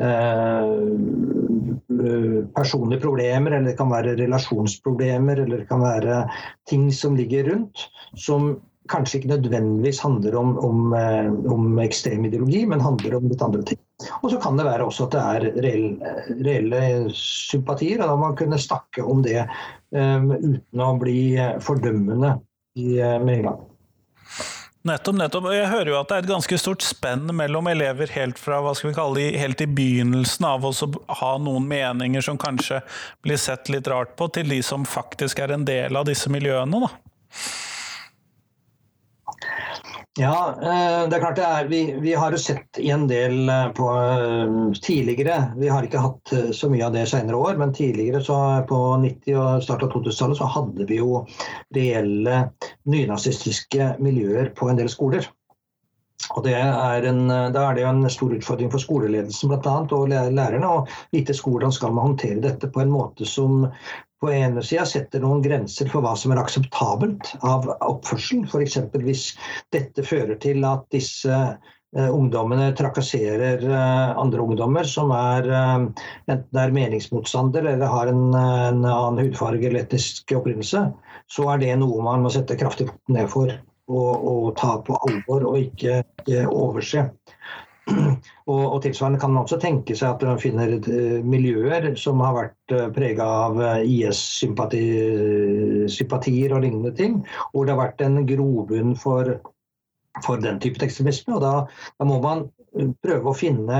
eh, 0.00 0.68
personlige 2.56 3.02
problemer, 3.02 3.52
eller 3.52 3.68
det 3.70 3.78
kan 3.78 3.92
være 3.92 4.16
relasjonsproblemer, 4.20 5.42
eller 5.44 5.60
det 5.60 5.68
kan 5.68 5.84
være 5.84 6.22
ting 6.70 6.88
som 6.92 7.18
ligger 7.20 7.50
rundt, 7.52 7.84
som 8.16 8.54
kanskje 8.92 9.18
ikke 9.18 9.32
nødvendigvis 9.34 10.00
handler 10.04 10.36
om, 10.40 10.56
om, 10.64 10.92
eh, 10.96 11.28
om 11.52 11.78
ekstrem 11.84 12.24
ideologi, 12.24 12.64
men 12.68 12.80
handler 12.84 13.18
om 13.18 13.28
litt 13.28 13.44
andre 13.44 13.62
ting. 13.68 13.80
Og 14.22 14.32
så 14.32 14.40
kan 14.40 14.56
det 14.56 14.66
være 14.66 14.88
også 14.88 15.04
at 15.06 15.14
det 15.14 15.20
er 15.20 15.60
reelle, 15.68 16.16
reelle 16.48 16.82
sympatier, 17.16 18.00
og 18.00 18.08
da 18.08 18.16
må 18.16 18.30
man 18.30 18.40
kunne 18.40 18.60
snakke 18.60 19.04
om 19.04 19.22
det 19.24 19.38
eh, 19.44 20.26
uten 20.32 20.80
å 20.80 20.90
bli 21.00 21.20
fordømmende 21.64 22.38
eh, 22.76 23.20
med 23.22 23.38
England. 23.38 23.70
Nettopp, 24.84 25.16
nettopp. 25.16 25.46
Jeg 25.54 25.70
hører 25.70 25.88
jo 25.88 25.96
at 25.96 26.10
det 26.10 26.16
er 26.16 26.26
et 26.26 26.28
ganske 26.28 26.56
stort 26.60 26.84
spenn 26.84 27.30
mellom 27.32 27.70
elever 27.70 28.10
helt 28.12 28.36
fra 28.36 28.58
hva 28.60 28.74
skal 28.76 28.90
vi 28.90 28.96
kalle 28.98 29.16
det, 29.16 29.38
helt 29.40 29.62
i 29.64 29.68
begynnelsen 29.78 30.44
av 30.44 30.66
å 30.68 30.72
ha 31.22 31.30
noen 31.40 31.64
meninger 31.70 32.24
som 32.26 32.36
kanskje 32.36 32.82
blir 33.24 33.40
sett 33.40 33.72
litt 33.72 33.88
rart 33.88 34.12
på, 34.18 34.28
til 34.28 34.52
de 34.52 34.60
som 34.60 34.84
faktisk 34.84 35.40
er 35.40 35.56
en 35.56 35.64
del 35.64 35.96
av 35.96 36.04
disse 36.10 36.28
miljøene. 36.28 36.84
da. 36.84 37.03
Ja, 40.18 40.54
eh, 40.62 41.08
det 41.08 41.16
er 41.16 41.22
klart 41.24 41.38
det 41.40 41.46
er. 41.46 41.66
Vi, 41.66 41.80
vi 41.98 42.12
har 42.14 42.30
jo 42.30 42.38
sett 42.38 42.78
i 42.78 42.92
en 42.94 43.08
del 43.10 43.48
eh, 43.50 43.70
på 43.74 43.88
eh, 43.98 44.52
tidligere. 44.78 45.40
Vi 45.58 45.70
har 45.72 45.82
ikke 45.82 46.02
hatt 46.04 46.34
så 46.54 46.70
mye 46.70 46.84
av 46.86 46.94
det 46.94 47.08
senere 47.10 47.40
år, 47.42 47.56
men 47.58 47.74
tidligere 47.74 48.20
så 48.22 48.36
på 48.68 48.78
90- 49.02 49.40
og 49.40 49.64
starten 49.66 49.90
av 49.90 49.96
2000-tallet 49.96 50.38
så 50.38 50.50
hadde 50.54 50.86
vi 50.86 51.00
jo 51.00 51.24
reelle 51.74 52.44
nynazistiske 52.86 53.96
miljøer 53.98 54.52
på 54.54 54.70
en 54.70 54.78
del 54.78 54.92
skoler. 54.92 55.26
Og 56.38 56.46
er 56.46 57.04
en, 57.10 57.26
Da 57.28 57.64
er 57.66 57.74
det 57.74 57.82
jo 57.82 57.90
en 57.90 58.06
stor 58.08 58.32
utfordring 58.32 58.70
for 58.72 58.80
skoleledelsen 58.80 59.50
blant 59.50 59.66
annet, 59.66 59.92
og 59.92 60.14
lærerne 60.14 60.70
å 60.70 60.84
vite 61.12 61.34
hvordan 61.36 61.74
skal 61.74 61.92
man 61.92 62.12
håndtere 62.12 62.38
dette 62.40 62.70
på 62.70 62.80
en 62.80 62.94
måte 62.94 63.26
som 63.28 63.66
på 64.24 64.32
ene 64.32 64.64
sida 64.64 64.86
setter 64.88 65.20
noen 65.20 65.42
grenser 65.44 65.90
for 65.92 66.04
hva 66.04 66.14
som 66.16 66.32
er 66.32 66.40
akseptabelt 66.40 67.34
av 67.44 67.68
oppførsel. 67.84 68.46
F.eks. 68.48 68.78
hvis 69.04 69.24
dette 69.74 70.04
fører 70.06 70.38
til 70.40 70.64
at 70.68 70.86
disse 70.94 71.34
eh, 71.34 72.08
ungdommene 72.08 72.70
trakasserer 72.78 73.66
eh, 73.68 74.14
andre 74.20 74.46
ungdommer 74.46 74.88
som 74.88 75.12
er 75.16 75.50
eh, 75.50 76.06
enten 76.32 76.62
er 76.62 76.74
meningsmotstander 76.78 77.68
eller 77.74 77.92
har 77.92 78.12
en, 78.12 78.24
en 78.32 78.80
annen 78.80 79.20
hudfarge 79.26 79.68
eller 79.68 79.84
etnisk 79.84 80.32
opprinnelse, 80.40 80.86
så 81.28 81.52
er 81.52 81.60
det 81.60 81.76
noe 81.82 82.02
man 82.04 82.24
må 82.24 82.32
sette 82.32 82.56
kraftig 82.60 82.88
ned 83.12 83.28
for 83.32 83.52
og, 83.92 84.12
og 84.24 84.46
ta 84.56 84.78
på 84.80 84.96
alvor 85.08 85.44
og 85.50 85.58
ikke, 85.60 86.00
ikke 86.22 86.46
overse. 86.48 87.04
Og, 88.44 88.74
og, 88.74 88.82
tilsvarende 88.84 89.20
kan 89.20 89.30
man 89.32 89.42
også 89.44 89.56
tenke 89.60 89.94
seg 89.96 90.10
at 90.14 90.22
man 90.24 90.38
finner 90.40 90.68
uh, 90.76 91.24
miljøer 91.24 91.96
som 92.00 92.20
har 92.24 92.34
vært 92.36 92.72
eh, 92.76 92.90
prega 92.92 93.24
av 93.46 93.60
eh, 93.60 93.88
IS-sympatier 93.88 96.52
og 96.52 96.62
lignende 96.64 96.92
ting, 96.96 97.26
hvor 97.52 97.64
det 97.64 97.72
har 97.74 97.82
vært 97.82 98.00
en 98.04 98.26
grobunn 98.28 98.96
for, 99.00 99.24
for 100.24 100.36
den 100.44 100.60
type 100.64 100.84
ekstremisme. 100.84 101.32
Og 101.36 101.40
da, 101.44 101.54
da, 101.96 102.02
må 102.08 102.16
man 102.24 102.38
prøve 103.04 103.26
å 103.30 103.38
finne 103.38 103.78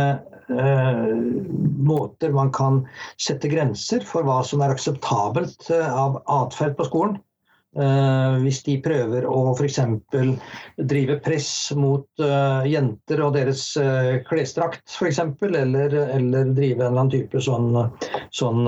måter 1.88 2.28
man 2.36 2.50
kan 2.52 2.84
sette 3.16 3.48
grenser 3.48 4.04
for 4.04 4.20
hva 4.28 4.44
som 4.44 4.60
er 4.60 4.68
akseptabelt 4.74 5.70
av 5.72 6.20
atferd 6.28 6.76
på 6.76 6.84
skolen. 6.90 7.16
Uh, 7.74 8.36
hvis 8.44 8.60
de 8.62 8.76
prøver 8.78 9.24
å 9.26 9.38
f.eks. 9.50 9.80
drive 10.86 11.16
press 11.24 11.48
mot 11.74 12.06
uh, 12.22 12.62
jenter 12.70 13.22
og 13.24 13.34
deres 13.34 13.64
uh, 13.82 14.20
klesdrakt 14.28 14.94
f.eks., 14.94 15.18
eller, 15.42 15.96
eller 16.14 16.52
drive 16.54 16.78
en 16.78 16.92
eller 16.92 17.02
annen 17.02 17.10
type 17.16 17.42
sånn, 17.42 17.74
sånn 18.30 18.62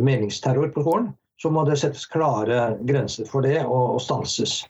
meningsterror 0.00 0.72
på 0.72 0.86
skolen, 0.86 1.12
så 1.40 1.52
må 1.52 1.66
det 1.68 1.76
settes 1.82 2.08
klare 2.08 2.78
grenser 2.88 3.28
for 3.28 3.44
det 3.44 3.58
og, 3.66 3.96
og 3.98 4.04
stanses. 4.04 4.62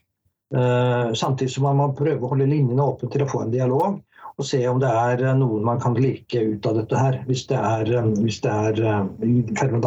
samtidig 0.51 1.53
som 1.55 1.69
man 1.69 1.79
må 1.79 1.93
prøve 1.95 2.27
å 2.27 2.33
holde 2.33 2.51
linjene 2.51 2.83
åpne 2.83 3.11
til 3.13 3.23
å 3.23 3.29
få 3.31 3.45
en 3.45 3.53
dialog 3.55 4.01
og 4.35 4.47
se 4.47 4.59
om 4.67 4.81
det 4.83 4.91
er 4.91 5.23
noen 5.39 5.63
man 5.63 5.79
kan 5.83 5.95
like 5.95 6.43
ut 6.43 6.67
av 6.67 6.81
dette 6.81 6.99
her, 6.99 7.21
hvis 7.29 7.47
det 7.47 7.59
er, 7.59 7.91
hvis 8.19 8.41
det 8.43 8.51
er 8.51 8.83
i 9.23 9.35
ferd 9.55 9.77
med 9.77 9.87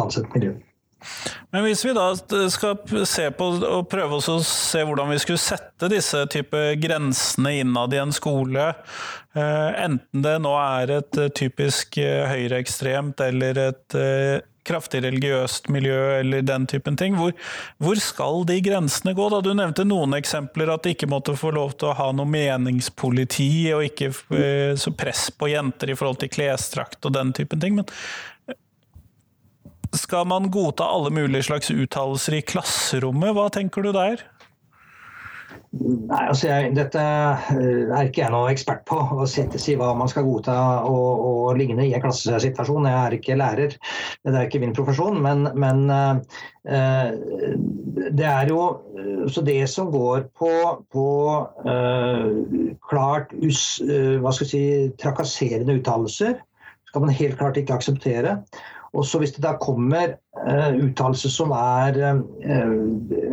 Men 1.54 1.62
hvis 1.66 1.84
vi 1.86 1.92
da 1.94 2.08
skal 2.50 3.04
se 3.06 3.28
på 3.36 3.50
og 3.62 3.84
prøve 3.90 4.18
å 4.18 4.38
se 4.42 4.80
hvordan 4.82 5.12
vi 5.12 5.20
skulle 5.22 5.42
sette 5.42 5.90
disse 5.92 6.24
type 6.32 6.62
grensene 6.82 7.58
innad 7.60 7.94
i 7.94 8.00
en 8.02 8.14
skole, 8.14 8.72
eh, 9.36 9.84
enten 9.84 10.24
det 10.24 10.34
nå 10.42 10.56
er 10.58 10.96
et 10.96 11.20
eh, 11.20 11.30
typisk 11.30 12.00
eh, 12.02 12.24
høyreekstremt 12.30 13.22
eller 13.22 13.62
et 13.68 13.96
kraftig 14.64 15.02
religiøst 15.04 15.68
miljø 15.68 15.98
eller 16.16 16.42
den 16.42 16.64
typen 16.66 16.96
ting. 16.96 17.18
Hvor, 17.20 17.34
hvor, 17.84 17.98
skal 18.00 18.46
de 18.48 18.56
grensene 18.64 19.12
gå? 19.14 19.28
Da? 19.30 19.42
Du 19.44 19.52
nevnte 19.52 19.84
noen 19.84 20.16
eksempler, 20.16 20.72
at 20.72 20.86
de 20.86 20.94
ikke 20.96 21.10
måtte 21.12 21.36
få 21.36 21.52
lov 21.54 21.76
til 21.76 21.90
å 21.90 21.96
ha 21.98 22.08
noe 22.16 22.26
meningspoliti 22.32 23.68
og 23.76 23.84
ikke 23.90 24.10
så 24.80 24.94
press 24.96 25.28
på 25.36 25.52
jenter 25.52 25.92
i 25.92 25.98
forhold 26.00 26.22
til 26.24 26.32
klesdrakt 26.32 27.04
og 27.04 27.12
den 27.18 27.34
typen 27.36 27.60
ting. 27.60 27.76
Men 27.76 27.92
skal 29.98 30.28
man 30.30 30.50
godta 30.52 30.86
alle 30.90 31.10
mulige 31.14 31.48
slags 31.50 31.70
uttalelser 31.70 32.38
i 32.38 32.44
klasserommet? 32.46 33.34
Hva 33.36 33.48
tenker 33.52 33.84
du 33.84 33.92
der? 33.94 34.22
Nei, 35.74 36.20
altså 36.28 36.46
jeg, 36.46 36.70
Dette 36.76 37.02
er 37.02 38.06
ikke 38.06 38.20
jeg 38.22 38.30
noe 38.30 38.50
ekspert 38.52 38.84
på, 38.86 38.94
å 38.94 39.26
sette 39.30 39.58
si 39.58 39.74
hva 39.78 39.88
man 39.98 40.10
skal 40.10 40.26
godta 40.26 40.54
og, 40.86 41.24
og 41.26 41.58
lignende 41.58 41.88
i 41.88 41.94
en 41.96 42.04
klassesituasjon. 42.04 42.86
Jeg 42.86 42.98
er 43.00 43.16
ikke 43.16 43.38
lærer, 43.40 43.74
det 44.22 44.34
er 44.34 44.46
ikke 44.46 44.62
min 44.62 44.74
profesjon. 44.76 45.18
Men, 45.24 45.48
men 45.58 45.82
uh, 45.90 46.20
det 48.14 48.28
er 48.30 48.52
jo 48.52 48.60
så 49.34 49.42
det 49.46 49.58
som 49.72 49.90
går 49.94 50.28
på, 50.38 50.52
på 50.94 51.08
uh, 51.66 52.28
klart 52.86 53.34
us, 53.42 53.64
uh, 53.82 54.22
hva 54.22 54.34
skal 54.36 54.50
si, 54.52 54.64
trakasserende 55.02 55.80
uttalelser, 55.80 56.38
skal 56.86 57.02
man 57.02 57.18
helt 57.18 57.40
klart 57.40 57.58
ikke 57.58 57.74
akseptere. 57.80 58.38
Og 58.94 59.06
så 59.06 59.18
Hvis 59.18 59.34
det 59.34 59.42
da 59.42 59.56
kommer 59.58 60.14
uh, 60.38 60.70
uttalelser 60.78 61.32
som 61.32 61.50
er 61.56 61.98
uh, 61.98 62.20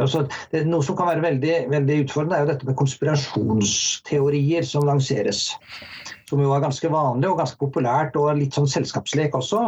altså, 0.01 0.25
det, 0.51 0.65
Noe 0.67 0.83
som 0.85 0.97
kan 0.97 1.11
være 1.11 1.25
veldig, 1.27 1.55
veldig 1.69 1.99
utfordrende, 2.05 2.39
er 2.39 2.45
jo 2.45 2.51
dette 2.53 2.69
med 2.69 2.79
konspirasjonsteorier 2.81 4.65
som 4.65 4.87
lanseres. 4.89 5.51
Som 6.29 6.41
jo 6.41 6.53
er 6.55 6.63
ganske 6.63 6.91
vanlig 6.91 7.29
og 7.29 7.39
ganske 7.43 7.61
populært, 7.61 8.17
og 8.17 8.33
litt 8.39 8.57
sånn 8.57 8.69
selskapslek 8.71 9.37
også 9.37 9.67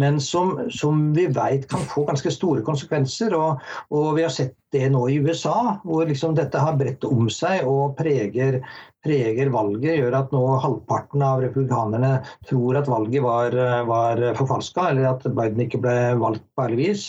men 0.00 0.20
som, 0.20 0.54
som 0.70 1.12
vi 1.16 1.26
vet 1.26 1.68
kan 1.70 1.84
få 1.88 2.04
ganske 2.08 2.30
store 2.32 2.62
konsekvenser. 2.64 3.34
Og, 3.36 3.60
og, 3.90 4.14
vi 4.16 4.24
har 4.26 4.32
sett 4.32 4.54
det 4.72 4.86
nå 4.92 5.04
i 5.12 5.18
USA, 5.20 5.76
hvor 5.84 6.06
liksom 6.08 6.36
dette 6.38 6.60
har 6.60 6.78
bredt 6.80 7.04
om 7.04 7.28
seg 7.32 7.66
og 7.68 7.96
preger, 7.98 8.62
preger 9.04 9.52
valget. 9.52 9.98
Gjør 10.00 10.16
at 10.22 10.32
nå 10.32 10.40
halvparten 10.64 11.24
av 11.26 11.42
republikanerne 11.44 12.14
tror 12.48 12.80
at 12.80 12.88
valget 12.88 13.24
var, 13.24 13.58
var 13.88 14.24
forfalska, 14.38 14.88
eller 14.92 15.10
at 15.12 15.28
Biden 15.28 15.66
ikke 15.66 15.82
ble 15.84 15.98
valgt 16.22 16.46
på 16.56 16.66
ærlig 16.66 16.80
vis. 16.80 17.06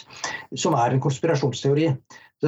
Som 0.59 0.75
er 0.79 0.91
en 0.91 1.03
konspirasjonsteori 1.03 1.93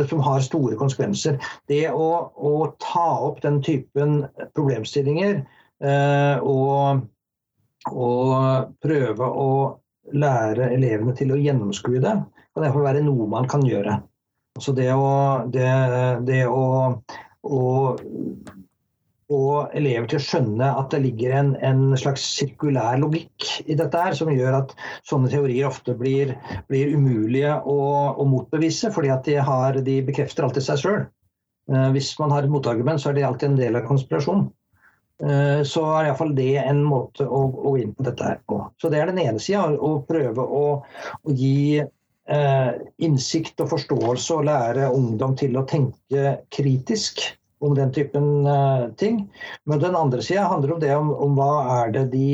som 0.03 0.19
har 0.19 0.43
store 0.43 0.75
konsekvenser. 0.75 1.39
Det 1.71 1.87
å, 1.95 2.09
å 2.35 2.53
ta 2.83 3.07
opp 3.29 3.39
den 3.45 3.61
typen 3.63 4.25
problemstillinger 4.57 5.37
eh, 5.39 6.43
og, 6.43 7.05
og 7.93 8.75
prøve 8.83 9.29
å 9.29 9.49
lære 10.13 10.69
elevene 10.75 11.15
til 11.17 11.33
å 11.33 11.39
gjennomskue 11.39 12.01
det, 12.03 12.13
kan 12.53 12.65
derfor 12.65 12.85
være 12.85 13.03
noe 13.05 13.27
man 13.31 13.47
kan 13.49 13.65
gjøre. 13.65 13.99
Så 14.61 14.71
det 14.75 14.91
å, 14.95 15.07
det, 15.51 15.67
det 16.27 16.45
å, 16.47 16.65
å 17.43 17.63
få 19.25 19.41
elever 19.75 20.07
til 20.09 20.19
å 20.19 20.23
skjønne 20.23 20.69
at 20.79 20.93
det 20.93 21.01
ligger 21.03 21.33
en, 21.39 21.51
en, 21.65 21.81
slags 21.99 22.23
sirkulær 22.37 22.99
logikk 23.01 23.47
i 23.65 23.77
dette 23.77 23.99
her, 23.99 24.15
som 24.17 24.31
gjør 24.31 24.59
at 24.61 24.75
sånne 25.07 25.31
teorier 25.33 25.67
ofte 25.69 25.95
blir, 25.97 26.35
blir 26.69 26.93
umulige 26.93 27.57
å, 27.65 27.79
å, 28.13 28.27
motbevise, 28.29 28.93
fordi 28.95 29.11
at 29.13 29.27
de, 29.27 29.39
har, 29.49 29.81
de 29.85 29.99
bekrefter 30.05 30.47
alltid 30.47 30.67
seg 30.67 30.83
sjøl. 30.83 31.01
Eh, 31.71 31.89
hvis 31.95 32.13
man 32.21 32.33
har 32.35 32.45
et 32.45 32.53
motargument, 32.53 33.01
så 33.01 33.11
er 33.11 33.17
det 33.17 33.25
alltid 33.27 33.51
en 33.51 33.59
del 33.59 33.79
av 33.81 33.89
konspirasjonen. 33.89 34.47
Eh, 35.23 35.61
så 35.63 35.81
er 35.95 36.09
iallfall 36.09 36.33
det 36.35 36.57
en 36.59 36.81
måte 36.83 37.23
å 37.23 37.45
gå 37.53 37.77
inn 37.79 37.93
på 37.95 38.03
dette 38.07 38.25
her 38.25 38.41
på. 38.49 38.59
Så 38.81 38.91
det 38.91 38.99
er 38.99 39.11
den 39.11 39.21
ene 39.23 39.39
sida, 39.39 39.69
å 39.71 40.01
prøve 40.07 40.43
å, 40.43 40.65
å 41.23 41.35
gi 41.39 41.79
eh, 41.79 42.71
innsikt 43.07 43.63
og 43.63 43.71
forståelse 43.71 44.39
og 44.39 44.47
lære 44.49 44.91
ungdom 44.91 45.37
til 45.39 45.55
å 45.55 45.65
tenke 45.69 46.37
kritisk 46.51 47.23
om 47.63 47.77
den 47.77 47.93
typen 47.95 48.47
eh, 48.49 48.87
ting. 48.99 49.23
Men 49.63 49.83
den 49.83 49.95
andre 49.95 50.23
sida 50.25 50.49
handler 50.51 50.75
om 50.75 50.83
det 50.83 50.91
om, 50.95 51.13
om, 51.15 51.39
hva 51.39 51.79
er 51.79 51.95
det 51.95 52.05
de 52.11 52.27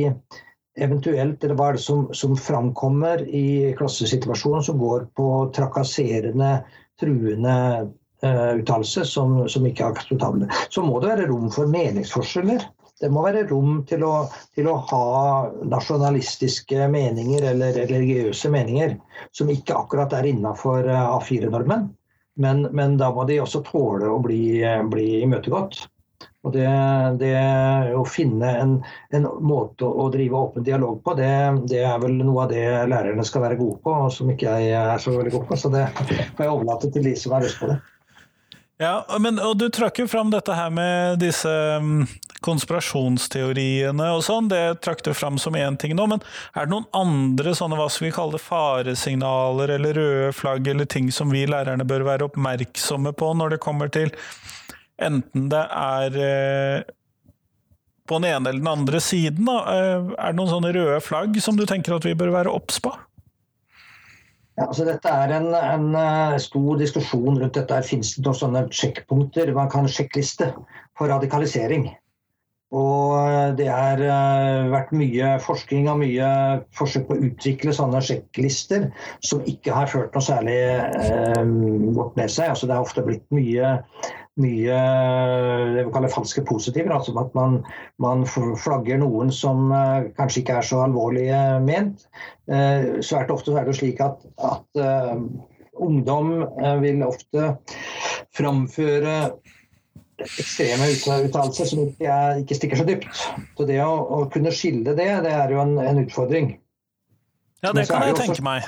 eventuelt, 0.81 1.43
eller 1.43 1.57
hva 1.59 1.69
er 1.69 1.77
det 1.77 1.85
som, 1.85 2.07
som 2.17 2.33
framkommer 2.39 3.21
i 3.27 3.75
klassesituasjonen 3.77 4.65
som 4.65 4.79
går 4.81 5.05
på 5.19 5.27
trakasserende, 5.53 6.61
truende 7.01 7.55
uttalelse 8.21 9.05
som, 9.09 9.39
som, 9.49 9.65
ikke 9.65 9.85
er 9.85 9.95
akseptable. 9.95 10.49
Så 10.69 10.83
må 10.85 10.99
det 11.01 11.09
være 11.13 11.29
rom 11.31 11.49
for 11.53 11.69
meningsforskjeller. 11.71 12.67
Det 13.01 13.09
må 13.09 13.23
være 13.25 13.47
rom 13.49 13.79
til 13.89 14.03
å, 14.05 14.13
til 14.53 14.67
å 14.69 14.75
ha 14.91 15.05
nasjonalistiske 15.65 16.85
meninger 16.93 17.47
eller 17.53 17.79
religiøse 17.89 18.51
meninger 18.53 18.93
som 19.33 19.49
ikke 19.49 19.77
akkurat 19.79 20.13
er 20.13 20.29
innafor 20.29 20.85
eh, 20.85 21.07
A4-normen. 21.15 21.89
Men, 22.41 22.61
men, 22.71 22.99
da 23.01 23.09
må 23.13 23.25
de 23.27 23.41
også 23.41 23.63
tåle 23.67 24.07
å 24.07 24.21
bli, 24.23 24.61
bli 24.93 25.07
imøtegått. 25.25 25.81
Og 26.45 26.53
det, 26.55 26.69
det, 27.21 27.33
Å 27.97 28.01
finne 28.09 28.49
en, 28.63 28.71
en, 29.13 29.27
måte 29.45 29.85
å 29.85 30.07
drive 30.13 30.37
åpen 30.37 30.65
dialog 30.65 31.01
på, 31.05 31.13
det, 31.17 31.29
det, 31.69 31.83
er 31.85 31.99
vel 32.01 32.17
noe 32.21 32.45
av 32.45 32.53
det 32.53 32.63
lærerne 32.89 33.25
skal 33.27 33.45
være 33.45 33.59
gode 33.59 33.77
på, 33.83 33.93
og 34.05 34.13
som 34.13 34.29
ikke 34.33 34.55
jeg 34.63 34.77
er 34.77 35.01
så 35.01 35.13
veldig 35.17 35.33
god 35.35 35.47
på. 35.49 35.59
Så 35.61 35.73
det 35.73 35.85
får 35.97 36.45
jeg 36.45 36.53
overlate 36.53 36.93
til 36.93 37.09
de 37.09 37.15
som 37.17 37.35
har 37.37 37.45
lyst 37.45 37.61
på 37.61 37.69
det. 37.69 37.77
Ja, 38.81 39.05
men, 39.21 39.37
og 39.37 39.59
Du 39.61 39.67
trakk 39.69 39.99
jo 40.01 40.07
fram 40.09 40.31
dette 40.33 40.55
her 40.57 40.71
med 40.73 41.19
disse 41.21 41.49
um, 41.77 42.07
konspirasjonsteoriene 42.41 44.07
og 44.15 44.23
sånn. 44.25 44.47
Det 44.49 44.81
trakk 44.81 45.03
du 45.05 45.11
fram 45.13 45.37
som 45.41 45.53
én 45.53 45.77
ting 45.77 45.93
nå, 45.97 46.07
men 46.09 46.23
er 46.57 46.65
det 46.65 46.73
noen 46.73 46.87
andre 46.97 47.53
sånne 47.57 47.77
hva 47.77 47.85
skal 47.93 48.07
vi 48.07 48.15
kalle 48.15 48.39
det, 48.39 48.41
faresignaler 48.41 49.75
eller 49.75 49.99
røde 49.99 50.31
flagg 50.33 50.71
eller 50.73 50.89
ting 50.89 51.11
som 51.13 51.29
vi 51.29 51.45
lærerne 51.45 51.85
bør 51.85 52.07
være 52.09 52.31
oppmerksomme 52.31 53.13
på 53.13 53.29
når 53.37 53.55
det 53.55 53.61
kommer 53.61 53.93
til 53.93 54.09
enten 55.01 55.47
det 55.49 55.61
er 55.61 56.17
eh, 56.21 56.89
på 58.09 58.17
den 58.19 58.27
ene 58.31 58.49
eller 58.49 58.59
den 58.63 58.73
andre 58.73 59.01
siden? 59.03 59.45
Da. 59.45 59.59
Eh, 59.75 60.11
er 60.17 60.33
det 60.33 60.39
noen 60.41 60.53
sånne 60.55 60.73
røde 60.73 60.99
flagg 61.05 61.37
som 61.43 61.57
du 61.57 61.67
tenker 61.69 61.99
at 61.99 62.09
vi 62.09 62.17
bør 62.17 62.33
være 62.33 62.53
obs 62.53 62.81
på? 62.81 62.97
Ja, 64.59 64.67
altså 64.67 64.85
dette 64.85 65.09
er 65.09 65.31
en, 65.37 65.49
en 65.55 65.87
uh, 65.95 66.37
stor 66.41 66.77
diskusjon 66.81 67.39
rundt 67.39 67.57
dette. 67.57 67.81
Fins 67.87 68.15
det 68.17 68.25
noen 68.25 68.39
sånne 68.41 68.65
sjekkpunkter 68.75 69.53
man 69.55 69.71
kan 69.71 69.87
sjekkliste 69.89 70.51
for 70.99 71.11
radikalisering? 71.11 71.89
Og 72.71 73.17
eh, 73.19 73.49
det 73.59 73.67
har 73.67 73.99
eh, 73.99 74.69
vært 74.71 74.93
mye 74.95 75.33
forskning 75.43 75.89
og 75.91 75.99
mye 76.05 76.27
forsøk 76.77 77.09
på 77.09 77.17
å 77.17 77.25
utvikle 77.27 77.73
sånne 77.75 77.99
sjekklister 78.07 78.87
som 79.27 79.43
ikke 79.49 79.75
har 79.75 79.91
ført 79.91 80.15
noe 80.15 80.23
særlig 80.23 80.55
eh, 80.55 81.41
godt 81.97 82.15
med 82.19 82.31
seg. 82.31 82.53
Altså, 82.53 82.69
det 82.69 82.77
har 82.77 82.87
ofte 82.87 83.03
blitt 83.03 83.27
mye, 83.35 83.75
mye 84.41 84.79
det 85.75 85.85
vi 85.85 85.93
kaller 85.93 86.13
falske 86.13 86.43
positiver. 86.47 86.93
Altså 86.95 87.13
at 87.21 87.35
man, 87.37 87.61
man 88.01 88.25
flagger 88.27 89.01
noen 89.01 89.31
som 89.35 89.71
eh, 89.75 90.09
kanskje 90.17 90.43
ikke 90.43 90.59
er 90.59 90.67
så 90.67 90.83
alvorlig 90.87 91.29
ment. 91.65 92.07
Eh, 92.51 92.99
svært 93.05 93.31
ofte 93.33 93.55
er 93.55 93.69
det 93.69 93.77
slik 93.79 94.01
at, 94.03 94.21
at 94.41 94.83
ungdom 95.81 96.33
vil 96.83 97.01
ofte 97.05 97.55
framføre 98.35 99.15
ekstreme 100.21 100.89
uttalelser 101.25 101.69
som 101.69 101.85
ikke, 101.85 102.17
ikke, 102.43 102.57
stikker 102.57 102.81
så 102.81 102.87
dypt. 102.87 103.21
Så 103.57 103.67
det 103.69 103.79
å, 103.83 103.91
å, 103.91 104.19
kunne 104.33 104.53
skille 104.55 104.95
det, 104.97 105.07
det 105.25 105.31
er 105.33 105.53
jo 105.53 105.61
en, 105.63 105.77
en 105.81 106.03
utfordring. 106.03 106.53
Ja, 107.61 107.73
det 107.77 107.87
kan 107.89 108.05
jeg 108.07 108.17
tenke 108.17 108.45
meg. 108.45 108.67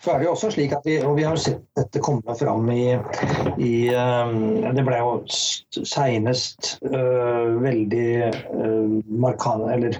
Så 0.00 0.14
er 0.14 0.20
det 0.20 0.30
jo 0.30 0.32
også 0.32 0.48
slik 0.54 0.72
at 0.72 0.86
vi, 0.88 0.94
og 1.04 1.18
vi 1.18 1.26
har 1.28 1.36
sett 1.36 1.60
dette 1.76 2.00
komme 2.00 2.34
fram 2.38 2.70
i, 2.72 2.94
i 3.60 3.72
um, 3.92 4.62
Det 4.72 4.84
ble 4.86 4.96
jo 4.96 5.10
senest 5.28 6.78
uh, 6.86 7.60
veldig 7.60 8.06
uh, 8.30 8.94
markan, 9.20 9.66
eller 9.68 9.98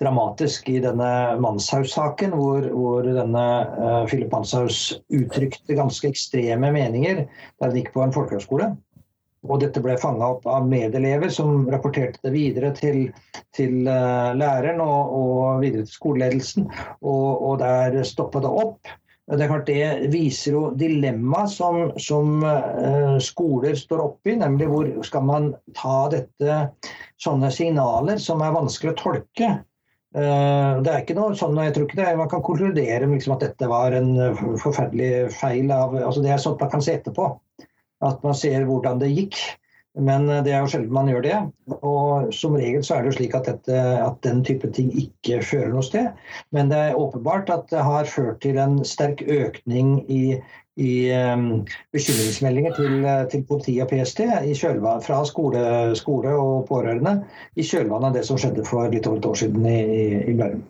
dramatisk 0.00 0.68
i 0.68 0.76
denne 0.84 1.08
Manshaus-saken, 1.40 2.36
hvor, 2.36 2.68
hvor, 2.68 3.08
denne 3.08 3.46
uh, 3.80 4.04
Philip 4.10 4.28
Manshaus 4.32 5.00
uttrykte 5.08 5.78
ganske 5.78 6.12
ekstreme 6.12 6.72
meninger 6.76 7.24
da 7.24 7.70
han 7.70 7.80
gikk 7.80 7.94
på 7.96 8.04
en 8.04 8.16
folkehøgskole. 8.16 8.74
Og 9.48 9.64
dette 9.64 9.80
ble 9.80 9.96
fanga 9.96 10.34
opp 10.34 10.44
av 10.52 10.68
medelever 10.68 11.32
som 11.32 11.64
rapporterte 11.72 12.20
det 12.26 12.34
videre 12.34 12.74
til, 12.76 13.06
til 13.56 13.86
læreren 13.88 14.82
og, 14.84 15.14
og, 15.16 15.44
videre 15.62 15.86
til 15.86 15.94
skoleledelsen. 15.96 16.66
Og, 17.00 17.28
og 17.48 17.62
der 17.64 18.02
stoppa 18.04 18.44
det 18.44 18.58
opp. 18.68 18.98
Det 19.30 19.46
klart 19.46 19.68
det 19.68 20.10
viser 20.10 20.56
jo 20.56 20.60
dilemmaet 20.74 21.52
som, 21.52 21.76
som 22.02 22.40
uh, 22.42 23.18
skoler 23.22 23.76
står 23.78 24.02
oppi, 24.02 24.34
nemlig 24.40 24.66
hvor 24.70 24.88
skal 25.06 25.26
man 25.28 25.50
ta 25.76 26.08
dette 26.10 26.56
sånne 27.22 27.52
signaler 27.54 28.18
som 28.18 28.42
er 28.42 28.56
vanskelig 28.56 28.94
å 28.94 28.98
tolke. 28.98 29.52
Uh, 30.10 30.82
det 30.82 30.90
er 30.90 31.04
ikke 31.04 31.14
noe 31.14 31.38
sånn, 31.38 31.60
jeg 31.62 31.76
tror 31.76 31.86
ikke 31.86 32.00
det, 32.00 32.08
Man 32.18 32.32
kan 32.32 32.42
konkludere 32.42 33.06
liksom 33.06 33.36
at 33.36 33.44
dette 33.46 33.70
var 33.70 33.94
en 33.94 34.10
forferdelig 34.58 35.30
feil. 35.38 35.70
Av, 35.70 35.94
altså 35.94 36.24
det 36.26 36.34
er 36.34 36.42
sånt 36.42 36.62
man 36.62 36.74
kan 36.74 36.82
se 36.82 36.98
etterpå 36.98 37.30
at 38.00 38.22
man 38.24 38.34
ser 38.34 38.64
hvordan 38.66 38.98
det 39.02 39.12
gikk. 39.12 39.38
Men 39.98 40.28
eh, 40.28 40.42
det 40.46 40.52
er 40.54 40.62
jo 40.62 40.70
sjelden 40.70 40.94
man 40.94 41.10
gjør 41.10 41.24
det. 41.24 41.38
Og 41.80 42.30
som 42.34 42.56
regel 42.58 42.84
så 42.86 42.96
er 42.96 43.02
det 43.02 43.12
jo 43.12 43.18
slik 43.18 43.36
at, 43.38 43.48
dette, 43.50 43.82
at, 44.04 44.18
den 44.26 44.44
type 44.46 44.70
ting 44.76 44.92
ikke 44.94 45.40
fører 45.46 45.74
noe 45.74 45.84
sted. 45.86 46.10
Men 46.54 46.70
det 46.70 46.78
er 46.78 46.98
åpenbart 46.98 47.50
at 47.52 47.68
det 47.72 47.84
har 47.86 48.10
ført 48.10 48.40
til 48.44 48.60
en 48.62 48.80
sterk 48.86 49.24
økning 49.26 49.98
i, 50.10 50.38
i 50.80 50.92
um, 51.34 51.64
bekymringsmeldinger 51.94 52.76
til, 52.78 53.06
til 53.32 53.46
politiet 53.48 53.84
og 53.84 53.90
PST 53.90 54.22
fra 55.06 55.22
skole, 55.28 55.62
skole, 55.98 56.34
og 56.38 56.68
pårørende 56.70 57.18
i 57.56 57.66
kjølvannet 57.66 58.12
av 58.12 58.20
det 58.20 58.26
som 58.28 58.38
skjedde 58.40 58.66
for 58.68 58.88
litt 58.92 59.08
over 59.10 59.18
et 59.20 59.30
år 59.32 59.40
siden 59.42 59.66
i, 59.66 59.80
i 60.30 60.36
Bærum. 60.38 60.62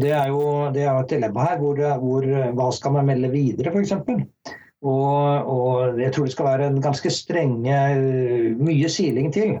Det 0.00 0.12
er 0.14 0.30
jo 0.30 0.70
det 0.72 0.84
er 0.86 0.94
et 0.94 1.10
dilemma 1.10 1.48
her. 1.48 1.58
Hvor, 1.58 1.80
hvor, 2.00 2.26
hva 2.56 2.68
skal 2.72 2.94
man 2.94 3.10
melde 3.10 3.32
videre, 3.34 3.74
f.eks.? 3.74 3.96
Og, 4.80 5.48
og, 5.50 6.00
jeg 6.00 6.12
tror 6.12 6.24
det 6.24 6.32
skal 6.32 6.46
være 6.46 6.68
en 6.70 6.78
ganske 6.80 7.10
strenge 7.12 7.80
Mye 8.56 8.88
siling 8.88 9.28
til 9.34 9.58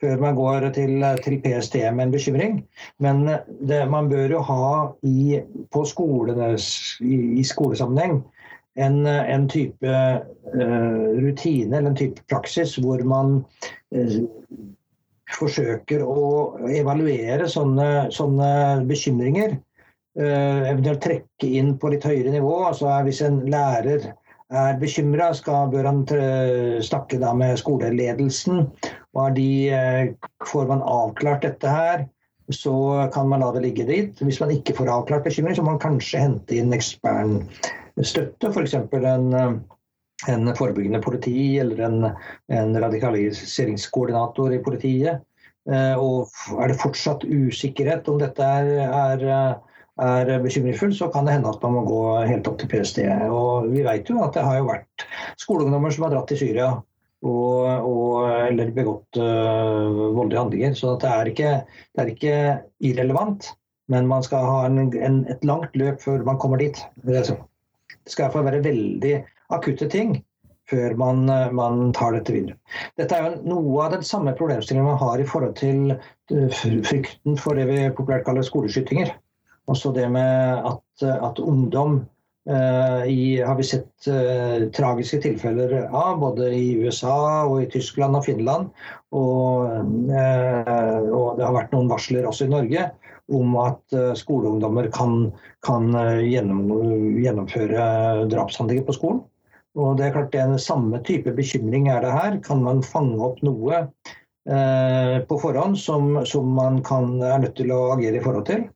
før 0.00 0.20
man 0.20 0.36
går 0.36 0.70
til, 0.76 1.04
til 1.24 1.40
PST 1.44 1.74
med 1.92 2.06
en 2.06 2.12
bekymring. 2.12 2.54
Men 2.98 3.26
det, 3.68 3.82
man 3.90 4.08
bør 4.08 4.32
jo 4.32 4.42
ha 4.48 4.68
i, 5.04 5.40
på 5.72 5.84
skolenes, 5.84 6.70
i, 7.04 7.18
i 7.40 7.44
skolesammenheng 7.44 8.22
en, 8.80 9.06
en 9.06 9.48
type 9.48 9.86
uh, 10.54 11.20
rutine 11.20 11.76
eller 11.76 11.90
en 11.90 11.98
type 11.98 12.22
praksis 12.30 12.76
hvor 12.80 13.02
man 13.04 13.42
uh, 13.92 14.20
forsøker 15.36 16.02
å 16.02 16.22
evaluere 16.74 17.46
sånne, 17.48 18.08
sånne 18.14 18.52
bekymringer. 18.88 19.60
Eventuelt 20.18 21.04
trekke 21.04 21.46
inn 21.60 21.76
på 21.78 21.92
litt 21.92 22.02
høyere 22.02 22.32
nivå. 22.34 22.50
altså 22.66 22.90
Hvis 23.06 23.20
en 23.22 23.36
lærer 23.46 24.08
er 24.50 24.78
bekymra, 24.80 25.30
bør 25.70 25.86
han 25.86 26.04
snakke 26.82 27.18
med 27.38 27.58
skoleledelsen. 27.58 28.66
Og 29.14 29.34
de, 29.34 29.70
eh, 29.70 30.14
får 30.46 30.66
man 30.66 30.82
avklart 30.82 31.42
dette 31.42 31.68
her, 31.68 32.06
så 32.50 33.10
kan 33.14 33.28
man 33.28 33.40
la 33.40 33.52
det 33.52 33.62
ligge 33.62 33.86
dit. 33.86 34.18
Hvis 34.18 34.40
man 34.40 34.50
ikke 34.50 34.74
får 34.74 34.90
avklart 34.90 35.24
bekymring, 35.24 35.56
så 35.56 35.62
må 35.62 35.74
man 35.74 35.82
kanskje 35.82 36.22
hente 36.22 36.56
inn 36.56 36.72
ekstern 36.72 37.48
støtte. 38.02 38.50
F.eks. 38.50 38.74
en 38.74 39.32
eh, 39.34 39.52
en 40.28 40.50
forebyggende 40.52 41.00
politi 41.00 41.58
eller 41.58 41.78
en, 41.80 42.02
en 42.52 42.74
radikaliseringskoordinator 42.82 44.52
i 44.52 44.58
politiet. 44.60 45.22
Eh, 45.70 45.94
og 45.96 46.28
er 46.60 46.68
det 46.68 46.80
fortsatt 46.80 47.24
usikkerhet 47.24 48.08
om 48.08 48.18
dette 48.20 48.44
er, 48.44 48.68
er 48.90 49.24
er 50.00 50.30
bekymringsfull, 50.42 50.92
så 50.96 51.10
kan 51.12 51.26
det 51.26 51.34
hende 51.36 51.50
at 51.50 51.62
man 51.64 51.74
må 51.76 51.82
gå 51.88 52.02
helt 52.28 52.46
opp 52.48 52.60
til 52.60 52.70
PST. 52.70 53.02
Og 53.28 53.68
vi 53.72 53.82
vet 53.86 54.08
jo 54.08 54.20
at 54.24 54.36
det 54.36 54.44
har 54.46 54.60
jo 54.60 54.70
vært 54.70 55.06
skoleungdommer 55.40 55.92
som 55.92 56.06
har 56.06 56.14
dratt 56.14 56.30
til 56.32 56.40
Syria 56.44 56.70
og, 57.26 57.66
og, 57.84 58.30
eller 58.48 58.72
begått 58.76 59.20
uh, 59.20 60.14
voldelige 60.16 60.40
handlinger. 60.40 60.76
Så 60.78 60.96
det 61.02 61.10
er, 61.10 61.32
ikke, 61.32 61.52
det, 61.92 62.02
er 62.02 62.14
ikke, 62.14 62.38
irrelevant, 62.90 63.52
men 63.92 64.08
man 64.08 64.24
skal 64.24 64.46
ha 64.46 64.64
en, 64.68 64.80
en, 64.96 65.22
et 65.32 65.44
langt 65.44 65.76
løp 65.76 66.00
før 66.04 66.24
man 66.26 66.40
kommer 66.40 66.60
dit. 66.62 66.80
Det 67.04 67.24
skal 67.26 68.26
iallfall 68.26 68.48
være 68.48 68.64
veldig 68.64 69.14
akutte 69.52 69.88
ting 69.92 70.20
før 70.70 70.94
man, 70.94 71.24
man, 71.56 71.88
tar 71.96 72.14
dette 72.14 72.32
videre. 72.32 72.54
Dette 73.00 73.16
er 73.16 73.24
jo 73.26 73.56
noe 73.56 73.80
av 73.82 73.96
den 73.96 74.04
samme 74.06 74.36
problemstillingen 74.38 74.86
man 74.86 75.00
har 75.00 75.18
i 75.18 75.26
forhold 75.26 75.56
til 75.58 75.96
uh, 75.96 76.60
frykten 76.86 77.36
for 77.40 77.58
det 77.58 77.66
vi 77.68 77.82
populært 77.96 78.28
kaller 78.28 78.46
skoleskytinger. 78.46 79.12
Også 79.68 79.92
det 79.94 80.06
med 80.10 80.64
at, 80.70 81.04
at 81.10 81.38
ungdom 81.42 82.00
eh, 82.48 83.04
i, 83.10 83.20
har 83.44 83.58
vi 83.58 83.66
sett 83.66 84.08
eh, 84.08 84.70
tragiske 84.74 85.20
tilfeller 85.26 85.76
av, 85.86 86.16
både 86.22 86.48
i 86.56 86.72
USA 86.80 87.44
og 87.44 87.60
i 87.62 87.68
Tyskland 87.70 88.18
og 88.18 88.26
Finland. 88.26 88.70
Og, 89.12 89.68
eh, 90.10 91.04
og 91.10 91.38
det 91.38 91.46
har 91.46 91.56
vært 91.58 91.76
noen 91.76 91.90
varsler 91.92 92.26
også 92.28 92.48
i 92.48 92.54
Norge 92.54 92.88
om 93.30 93.54
at 93.62 93.94
eh, 93.94 94.12
skoleungdommer 94.18 94.90
kan, 94.94 95.30
kan 95.66 95.92
eh, 95.94 96.24
gjennom, 96.26 96.64
gjennomføre 97.22 98.26
drapshandlinger 98.30 98.86
på 98.88 98.96
skolen. 98.96 99.22
Og 99.78 99.94
det 99.98 100.08
er 100.08 100.16
klart 100.16 100.32
det 100.32 100.40
er 100.42 100.50
den 100.50 100.62
samme 100.62 100.98
type 101.06 101.30
bekymring 101.36 101.88
er 101.92 102.02
det 102.02 102.10
her. 102.14 102.40
Kan 102.42 102.64
man 102.66 102.82
fange 102.82 103.20
opp 103.22 103.38
noe 103.46 103.84
eh, 104.50 105.16
på 105.28 105.38
forhånd 105.38 105.78
som, 105.78 106.16
som 106.26 106.50
man 106.56 106.80
kan, 106.86 107.20
er 107.22 107.44
nødt 107.44 107.56
til 107.60 107.70
å 107.74 107.84
agere 107.94 108.18
i 108.18 108.24
forhold 108.24 108.48
til? 108.50 108.66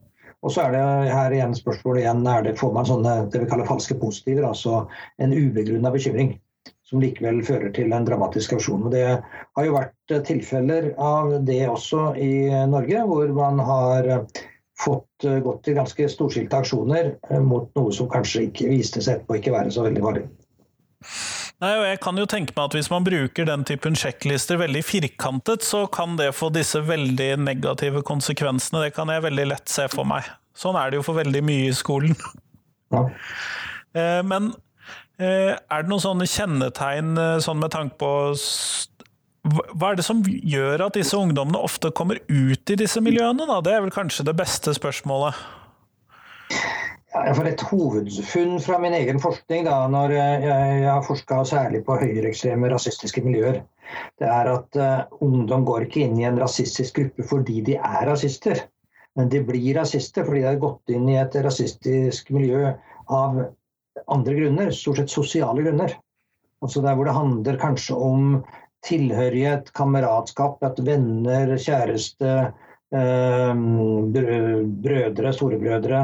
Og 0.45 0.53
så 0.53 0.67
er 0.67 0.75
det 0.75 1.13
her 1.15 1.33
igjen 1.33 1.55
spørsmålet 1.57 2.05
igjen, 2.05 2.25
er 2.29 2.43
det, 2.45 2.59
får 2.61 2.73
man 2.77 2.89
sånne 2.89 3.15
det 3.33 3.41
vi 3.41 3.49
kaller 3.49 3.69
falske 3.69 3.97
positiver, 4.01 4.45
altså 4.51 4.85
en 5.25 5.33
ubegrunna 5.33 5.93
bekymring 5.95 6.35
som 6.85 7.01
likevel 7.01 7.41
fører 7.47 7.73
til 7.75 7.93
en 7.97 8.05
dramatisk 8.07 8.57
aksjon. 8.59 8.85
Og 8.87 8.93
det 8.93 9.07
har 9.09 9.67
jo 9.67 9.77
vært 9.77 10.13
eh, 10.13 10.25
tilfeller 10.29 10.91
av 11.01 11.33
det 11.49 11.63
også 11.69 12.11
i 12.21 12.35
Norge, 12.71 13.07
hvor 13.09 13.33
man 13.37 13.63
har 13.65 14.11
eh, 14.19 14.43
fått 14.85 15.27
eh, 15.27 15.41
gått 15.45 15.65
til 15.65 15.79
ganske 15.81 16.11
storskilte 16.13 16.61
aksjoner 16.61 17.15
mot 17.45 17.71
noe 17.79 17.95
som 17.95 18.11
kanskje 18.13 18.51
ikke 18.51 18.69
viste 18.75 19.01
seg 19.01 19.19
etterpå 19.23 19.41
ikke 19.41 19.57
være 19.57 19.73
så 19.73 19.89
veldig 19.89 20.05
farlig. 20.05 20.29
Nei, 21.63 21.71
og 21.79 21.85
jeg 21.87 22.01
kan 22.03 22.19
jo 22.19 22.27
tenke 22.29 22.55
meg 22.57 22.65
at 22.67 22.75
Hvis 22.77 22.91
man 22.91 23.05
bruker 23.07 23.47
den 23.47 23.63
typen 23.69 23.95
sjekklister 23.99 24.59
veldig 24.61 24.83
firkantet, 24.85 25.63
så 25.67 25.85
kan 25.87 26.17
det 26.19 26.33
få 26.35 26.51
disse 26.55 26.83
veldig 26.83 27.31
negative 27.45 28.03
konsekvensene. 28.07 28.87
Det 28.87 28.97
kan 28.97 29.13
jeg 29.13 29.25
veldig 29.25 29.47
lett 29.53 29.71
se 29.71 29.87
for 29.93 30.09
meg. 30.09 30.27
Sånn 30.59 30.79
er 30.79 30.91
det 30.91 31.01
jo 31.01 31.07
for 31.07 31.19
veldig 31.19 31.43
mye 31.47 31.71
i 31.71 31.77
skolen. 31.77 32.17
Ja. 32.95 33.07
Eh, 33.95 34.21
men 34.27 34.53
eh, 35.19 35.55
er 35.55 35.85
det 35.85 35.91
noen 35.91 36.03
sånne 36.03 36.29
kjennetegn 36.31 37.15
eh, 37.19 37.39
sånn 37.43 37.63
med 37.63 37.73
tanke 37.75 37.99
på 38.03 38.11
hva 39.45 39.91
er 39.91 39.99
det 39.99 40.07
som 40.07 40.23
gjør 40.25 40.87
at 40.87 40.97
disse 40.97 41.19
ungdommene 41.21 41.61
ofte 41.61 41.91
kommer 41.93 42.17
ut 42.31 42.71
i 42.73 42.79
disse 42.81 43.03
miljøene? 43.05 43.45
Da? 43.51 43.59
Det 43.61 43.75
er 43.75 43.83
vel 43.85 43.93
kanskje 43.93 44.25
det 44.25 44.37
beste 44.39 44.73
spørsmålet? 44.73 45.37
For 47.15 47.47
et 47.47 47.63
hovedfunn 47.63 48.57
fra 48.59 48.81
min 48.83 48.95
egen 48.97 49.21
forskning, 49.23 49.69
da, 49.69 49.77
når 49.87 50.13
jeg, 50.17 50.49
har 50.83 51.03
forska 51.07 51.45
særlig 51.47 51.85
på 51.87 51.95
høyreekstreme 52.01 52.67
rasistiske 52.73 53.23
miljøer, 53.23 53.61
det 54.19 54.27
er 54.27 54.51
at 54.51 54.79
uh, 54.81 55.05
ungdom 55.23 55.63
går 55.69 55.87
ikke 55.87 56.03
inn 56.09 56.19
i 56.19 56.27
en 56.27 56.41
rasistisk 56.43 56.99
gruppe 56.99 57.27
fordi 57.31 57.61
de 57.69 57.77
er 57.79 58.09
rasister. 58.11 58.65
Men 59.15 59.31
de 59.31 59.45
blir 59.47 59.79
rasister 59.79 60.27
fordi 60.27 60.43
de 60.43 60.49
har 60.49 60.59
gått 60.65 60.91
inn 60.91 61.07
i 61.13 61.21
et 61.21 61.37
rasistisk 61.47 62.33
miljø 62.35 62.73
av 63.07 63.39
andre 64.11 64.35
grunner, 64.41 64.75
stort 64.75 64.99
sett 64.99 65.15
sosiale 65.15 65.63
grunner. 65.63 65.95
Altså 66.67 66.83
der 66.83 66.99
hvor 66.99 67.07
det 67.07 67.15
handler 67.15 67.63
kanskje 67.63 67.95
om 67.95 68.43
tilhørighet, 68.85 69.71
kameratskap, 69.79 70.59
at 70.67 70.83
venner, 70.83 71.55
kjæreste, 71.63 72.51
brødre, 74.83 75.33
storebrødre 75.39 76.03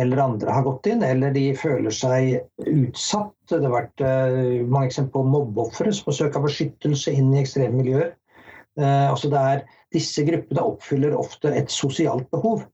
eller 0.00 0.22
andre 0.24 0.50
har 0.50 0.66
gått 0.66 0.88
inn, 0.90 1.04
eller 1.06 1.34
de 1.34 1.44
føler 1.58 1.94
seg 1.94 2.66
utsatt. 2.66 3.32
Det 3.50 3.62
har 3.62 3.74
vært 3.74 4.02
mange 4.66 4.88
eksempler 4.88 5.20
på 5.20 5.32
mobbeofre 5.36 5.92
som 5.94 6.10
har 6.10 6.16
søkt 6.18 6.38
beskyttelse 6.42 7.14
inn 7.14 7.30
i 7.34 7.42
ekstreme 7.44 7.78
miljøer. 7.78 8.10
Altså 8.82 9.30
det 9.30 9.42
er, 9.52 9.62
disse 9.94 10.24
gruppene 10.26 10.64
oppfyller 10.66 11.14
ofte 11.14 11.52
et 11.54 11.70
sosialt 11.70 12.26
behov. 12.34 12.64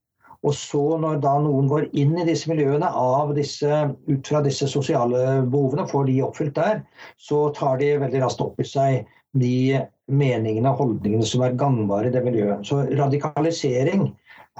Og 0.40 0.54
så 0.56 0.80
når 1.00 1.20
da 1.20 1.34
noen 1.42 1.68
går 1.68 1.90
inn 2.00 2.14
i 2.16 2.24
disse 2.24 2.48
miljøene 2.48 2.88
disse, 3.36 3.80
ut 4.08 4.30
fra 4.30 4.40
disse 4.44 4.68
sosiale 4.72 5.42
behovene, 5.52 5.84
får 5.88 6.06
de 6.08 6.20
oppfylt 6.24 6.56
der, 6.56 6.80
så 7.20 7.48
tar 7.56 7.80
de 7.82 7.98
veldig 8.00 8.22
raskt 8.24 8.44
opp 8.44 8.60
i 8.60 8.68
seg 8.68 9.10
de 9.36 9.82
meningene 10.10 10.72
og 10.72 10.80
holdningene 10.80 11.26
som 11.28 11.44
er 11.44 11.58
gangbare 11.60 12.08
i 12.08 12.14
det 12.14 12.24
miljøet. 12.24 12.64
Så 12.66 12.82
radikalisering 12.98 14.08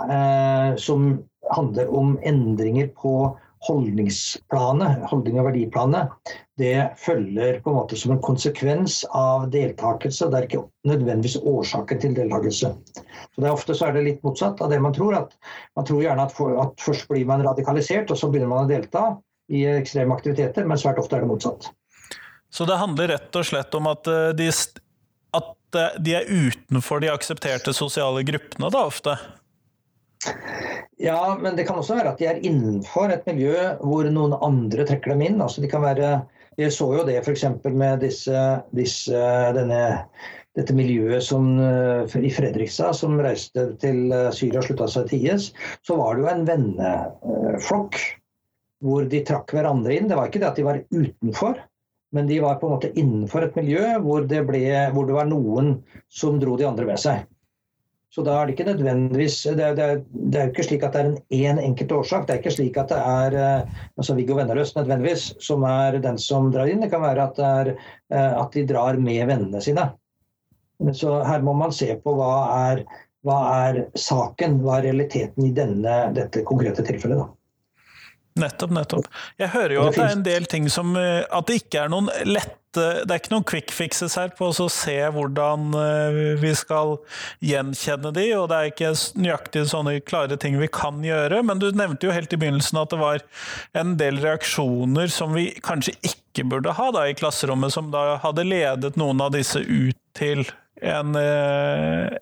eh, 0.05 0.77
som 0.79 1.09
handler 1.55 1.91
om 1.95 2.19
endringer 2.27 2.91
på 2.97 3.15
holdningsplanet, 3.67 5.03
holdning- 5.11 5.39
og 5.41 5.51
verdiplanet, 5.51 6.35
det 6.61 6.91
følger 7.01 7.59
på 7.61 7.73
en 7.73 7.77
måte 7.77 7.97
som 7.97 8.15
en 8.15 8.23
konsekvens 8.25 9.03
av 9.17 9.51
deltakelse. 9.53 10.29
Det 10.31 10.39
er 10.39 10.47
ikke 10.47 10.63
nødvendigvis 10.89 11.37
årsaken 11.45 12.01
til 12.01 12.15
deltakelse. 12.17 12.73
Så 12.73 13.37
det 13.37 13.49
er 13.49 13.53
Ofte 13.53 13.77
så 13.77 13.89
er 13.89 13.97
det 13.97 14.07
litt 14.07 14.23
motsatt 14.25 14.61
av 14.65 14.73
det 14.73 14.81
man 14.81 14.97
tror. 14.97 15.17
at 15.19 15.37
Man 15.77 15.89
tror 15.89 16.03
gjerne 16.05 16.25
at, 16.25 16.33
for, 16.37 16.57
at 16.63 16.73
først 16.81 17.09
blir 17.09 17.27
man 17.29 17.45
radikalisert, 17.45 18.11
og 18.11 18.21
så 18.21 18.31
begynner 18.31 18.53
man 18.53 18.65
å 18.65 18.71
delta 18.71 19.05
i 19.51 19.67
ekstreme 19.67 20.15
aktiviteter, 20.15 20.65
men 20.65 20.81
svært 20.81 21.01
ofte 21.03 21.19
er 21.19 21.27
det 21.27 21.33
motsatt. 21.33 21.69
Så 22.51 22.65
det 22.67 22.81
handler 22.81 23.13
rett 23.13 23.37
og 23.37 23.47
slett 23.47 23.75
om 23.77 23.89
at 23.91 24.09
eh, 24.11 24.31
de, 24.39 24.49
at 25.37 25.79
eh, 25.79 25.99
de 26.01 26.17
er 26.17 26.31
utenfor 26.31 27.03
de 27.03 27.13
aksepterte 27.13 27.75
sosiale 27.77 28.25
gruppene, 28.27 28.73
da 28.73 28.87
ofte? 28.89 29.19
Ja, 31.01 31.39
men 31.41 31.57
det 31.57 31.65
kan 31.69 31.81
også 31.81 31.97
være 31.97 32.13
at 32.13 32.21
de 32.21 32.29
er 32.29 32.43
innenfor 32.45 33.13
et 33.13 33.25
miljø 33.29 33.55
hvor 33.81 34.09
noen 34.13 34.37
andre 34.45 34.85
trekker 34.89 35.15
dem 35.15 35.25
inn. 35.25 35.41
Altså 35.41 35.65
de 35.65 35.71
kan 35.73 35.85
være, 35.85 36.21
Vi 36.59 36.67
så 36.69 36.91
jo 36.93 37.07
det 37.07 37.23
f.eks. 37.23 37.47
med 37.65 38.03
disse, 38.05 38.41
disse, 38.77 39.21
denne, 39.57 39.81
dette 40.59 40.75
miljøet 40.77 41.25
som, 41.25 41.47
eh, 41.63 42.17
i 42.21 42.33
Fredrikstad 42.35 42.93
som 42.99 43.17
reiste 43.23 43.71
til 43.81 44.11
eh, 44.13 44.29
Syria 44.35 44.61
og 44.61 44.67
slutta 44.67 44.91
seg 44.91 45.09
til 45.09 45.25
IS. 45.31 45.51
Så 45.87 45.97
var 45.97 46.19
det 46.19 46.27
jo 46.27 46.31
en 46.35 46.47
venneflokk 46.51 47.97
hvor 48.85 49.09
de 49.09 49.23
trakk 49.25 49.55
hverandre 49.57 49.97
inn. 49.97 50.09
Det 50.11 50.19
var 50.19 50.29
ikke 50.29 50.43
det 50.43 50.51
at 50.51 50.61
de 50.61 50.69
var 50.69 50.83
utenfor, 50.91 51.65
men 52.13 52.29
de 52.29 52.41
var 52.45 52.59
på 52.61 52.69
en 52.69 52.77
måte 52.77 52.93
innenfor 52.93 53.47
et 53.47 53.57
miljø 53.57 53.85
hvor 54.05 54.27
det, 54.29 54.43
ble, 54.49 54.65
hvor 54.93 55.09
det 55.09 55.17
var 55.17 55.31
noen 55.31 55.79
som 56.13 56.41
dro 56.43 56.59
de 56.61 56.69
andre 56.69 56.89
med 56.93 57.01
seg. 57.01 57.25
Så 58.11 58.25
da 58.27 58.35
er 58.37 58.49
det 58.49 58.57
ikke 58.57 58.67
nødvendigvis 58.67 59.37
Det, 59.45 59.67
det, 59.79 59.89
det 60.11 60.39
er 60.41 60.49
jo 60.49 60.53
ikke 60.55 60.67
slik 60.67 60.85
at 60.87 60.97
det 60.97 61.03
er 61.03 61.11
en 61.11 61.19
én 61.31 61.61
enkelt 61.63 61.93
årsak. 61.95 62.27
Det 62.27 62.35
er 62.35 62.41
ikke 62.43 62.55
slik 62.57 62.79
at 62.81 62.91
det 62.91 62.99
er 62.99 63.37
eh, 63.39 63.77
altså 63.97 64.17
Viggo 64.19 64.35
Venneløs 64.39 64.75
nødvendigvis 64.75 65.29
som 65.47 65.63
er 65.69 66.01
den 66.03 66.19
som 66.19 66.51
drar 66.51 66.71
inn. 66.71 66.83
Det 66.83 66.91
kan 66.91 67.05
være 67.05 67.29
at, 67.29 67.39
er, 67.39 67.75
eh, 68.11 68.33
at 68.43 68.51
de 68.57 68.67
drar 68.67 68.99
med 68.99 69.23
vennene 69.31 69.63
sine. 69.63 69.87
Så 70.97 71.21
her 71.23 71.45
må 71.45 71.55
man 71.55 71.75
se 71.77 71.93
på 72.03 72.17
hva 72.17 72.35
er, 72.73 72.83
hva 73.27 73.39
er 73.69 73.83
saken, 73.95 74.59
hva 74.65 74.79
er 74.81 74.89
realiteten 74.89 75.47
i 75.47 75.55
denne, 75.55 76.01
dette 76.17 76.43
konkrete 76.49 76.83
tilfellet. 76.87 77.21
da. 77.21 77.40
Nettopp, 78.39 78.71
nettopp. 78.71 79.07
Jeg 79.41 79.51
hører 79.51 79.75
jo 79.75 79.85
at 79.89 79.97
det 79.97 80.05
er 80.05 80.15
en 80.15 80.27
del 80.27 80.45
ting 80.51 80.69
som 80.71 80.95
eh, 80.99 81.25
At 81.35 81.49
det 81.49 81.65
ikke 81.65 81.81
er 81.83 81.91
noen 81.91 82.07
lette 82.29 82.55
Det 82.79 83.11
er 83.11 83.19
ikke 83.19 83.33
noen 83.33 83.47
quick 83.49 83.73
fixes 83.75 84.15
her 84.15 84.31
på 84.39 84.53
å 84.53 84.69
se 84.71 84.95
hvordan 85.17 85.75
eh, 85.75 86.19
vi 86.39 86.53
skal 86.55 86.95
gjenkjenne 87.43 88.13
de, 88.15 88.29
og 88.39 88.47
det 88.53 88.61
er 88.61 88.71
ikke 88.71 88.93
nøyaktig 89.19 89.65
sånne 89.73 89.97
klare 90.07 90.39
ting 90.39 90.61
vi 90.61 90.69
kan 90.71 91.03
gjøre. 91.03 91.43
Men 91.43 91.59
du 91.59 91.67
nevnte 91.75 92.07
jo 92.07 92.15
helt 92.15 92.31
i 92.31 92.39
begynnelsen 92.39 92.79
at 92.79 92.95
det 92.95 93.01
var 93.03 93.27
en 93.83 93.97
del 93.99 94.23
reaksjoner 94.23 95.11
som 95.11 95.35
vi 95.35 95.49
kanskje 95.67 95.97
ikke 96.07 96.47
burde 96.53 96.77
ha 96.79 96.89
da 96.95 97.09
i 97.11 97.19
klasserommet, 97.19 97.75
som 97.75 97.91
da 97.91 98.21
hadde 98.23 98.47
ledet 98.47 98.95
noen 99.01 99.27
av 99.27 99.35
disse 99.35 99.59
ut 99.59 99.99
til 100.15 100.47
en 100.87 101.19
eh, 101.19 102.15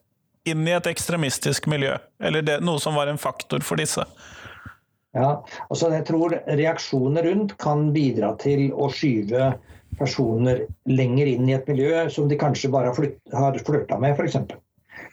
inn 0.48 0.64
i 0.64 0.72
et 0.72 0.88
ekstremistisk 0.88 1.68
miljø, 1.68 1.98
eller 2.24 2.44
det, 2.44 2.58
noe 2.64 2.80
som 2.80 2.96
var 2.96 3.12
en 3.12 3.20
faktor 3.20 3.60
for 3.60 3.80
disse. 3.80 4.08
Ja, 5.18 5.31
altså 5.66 5.90
jeg 5.90 6.04
tror 6.07 6.37
reaksjoner 6.46 7.26
rundt 7.26 7.57
kan 7.59 7.88
bidra 7.94 8.35
til 8.38 8.68
å 8.70 8.87
skyve 8.92 9.52
personer 9.98 10.62
lenger 10.87 11.31
inn 11.33 11.48
i 11.48 11.57
et 11.57 11.66
miljø 11.70 12.04
som 12.12 12.28
de 12.31 12.38
kanskje 12.38 12.70
bare 12.70 12.92
har 12.92 13.59
flørta 13.66 13.98
med, 13.98 14.14
f.eks. 14.14 14.37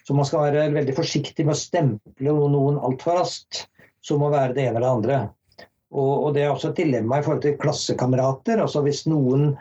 Så 0.06 0.14
man 0.18 0.28
skal 0.28 0.46
være 0.46 0.68
veldig 0.76 0.94
forsiktig 0.98 1.48
med 1.48 1.56
å 1.56 1.62
stemple 1.62 2.36
noen 2.54 2.78
altfor 2.78 3.18
raskt, 3.18 3.66
som 4.06 4.22
å 4.22 4.30
være 4.34 4.54
det 4.54 4.68
ene 4.68 4.78
eller 4.78 4.86
det 4.86 4.94
andre. 5.00 5.20
Og, 5.96 6.12
og, 6.12 6.30
det 6.36 6.44
er 6.44 6.52
også 6.52 6.74
et 6.74 6.84
dilemma 6.84 7.20
i 7.20 7.26
forhold 7.26 7.44
til 7.46 7.58
klassekamerater. 7.62 8.62
altså 8.62 8.84
Hvis 8.86 9.06
noen, 9.10 9.54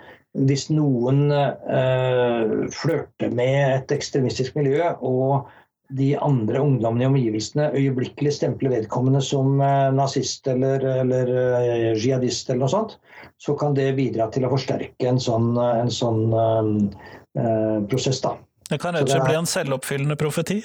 hvis 0.49 0.67
noen 0.73 1.29
øh, 1.33 2.55
flørter 2.75 3.33
med 3.33 3.61
et 3.79 3.95
ekstremistisk 3.97 4.59
miljø 4.59 4.91
og 4.99 5.53
de 5.93 6.15
andre 6.17 6.61
ungdommene 6.65 7.05
i 7.05 7.09
omgivelsene 7.11 7.69
øyeblikkelig 7.77 8.33
stempler 8.33 8.73
vedkommende 8.73 9.21
som 9.25 9.61
eh, 9.61 9.91
nazist 9.95 10.49
eller, 10.49 10.85
eller 11.03 11.33
eh, 11.35 11.91
jihadist 12.01 12.49
eller 12.49 12.65
noe 12.65 12.73
sånt, 12.73 12.97
så 13.43 13.57
kan 13.59 13.77
det 13.77 13.91
bidra 13.99 14.31
til 14.33 14.47
å 14.47 14.53
forsterke 14.55 15.11
en 15.11 15.21
sånn, 15.21 15.53
en 15.61 15.93
sånn 15.93 16.25
eh, 16.33 17.77
prosess. 17.91 18.23
da. 18.25 18.37
Det 18.71 18.81
kan 18.81 18.97
rett 18.97 19.05
og 19.05 19.13
slett 19.13 19.29
bli 19.29 19.39
en 19.43 19.51
selvoppfyllende 19.51 20.17
profeti? 20.21 20.63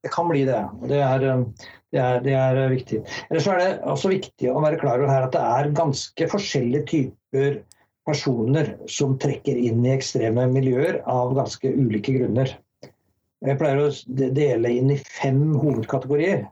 Det 0.00 0.12
kan 0.14 0.30
bli 0.30 0.46
det. 0.48 0.62
Det 0.88 1.02
er, 1.04 1.26
det 1.92 2.00
er, 2.00 2.22
det 2.24 2.36
er 2.38 2.60
viktig. 2.70 3.02
Ellers 3.28 3.50
er 3.50 3.60
det 3.60 3.68
også 3.90 4.14
viktig 4.14 4.48
å 4.48 4.62
være 4.62 4.78
klar 4.80 5.02
over 5.02 5.12
her 5.12 5.26
at 5.26 5.34
det 5.34 5.42
er 5.42 5.74
ganske 5.76 6.30
forskjellige 6.30 6.86
typer 6.94 7.60
personer 8.08 8.72
som 8.90 9.18
trekker 9.20 9.58
inn 9.58 9.84
i 9.84 9.92
ekstreme 9.92 10.46
miljøer 10.50 11.02
av 11.10 11.34
ganske 11.36 11.68
ulike 11.68 12.14
grunner. 12.16 12.54
Jeg 13.46 13.56
pleier 13.60 13.80
å 13.80 13.92
dele 14.36 14.72
inn 14.76 14.90
i 14.92 14.98
fem 15.00 15.54
hovedkategorier. 15.56 16.44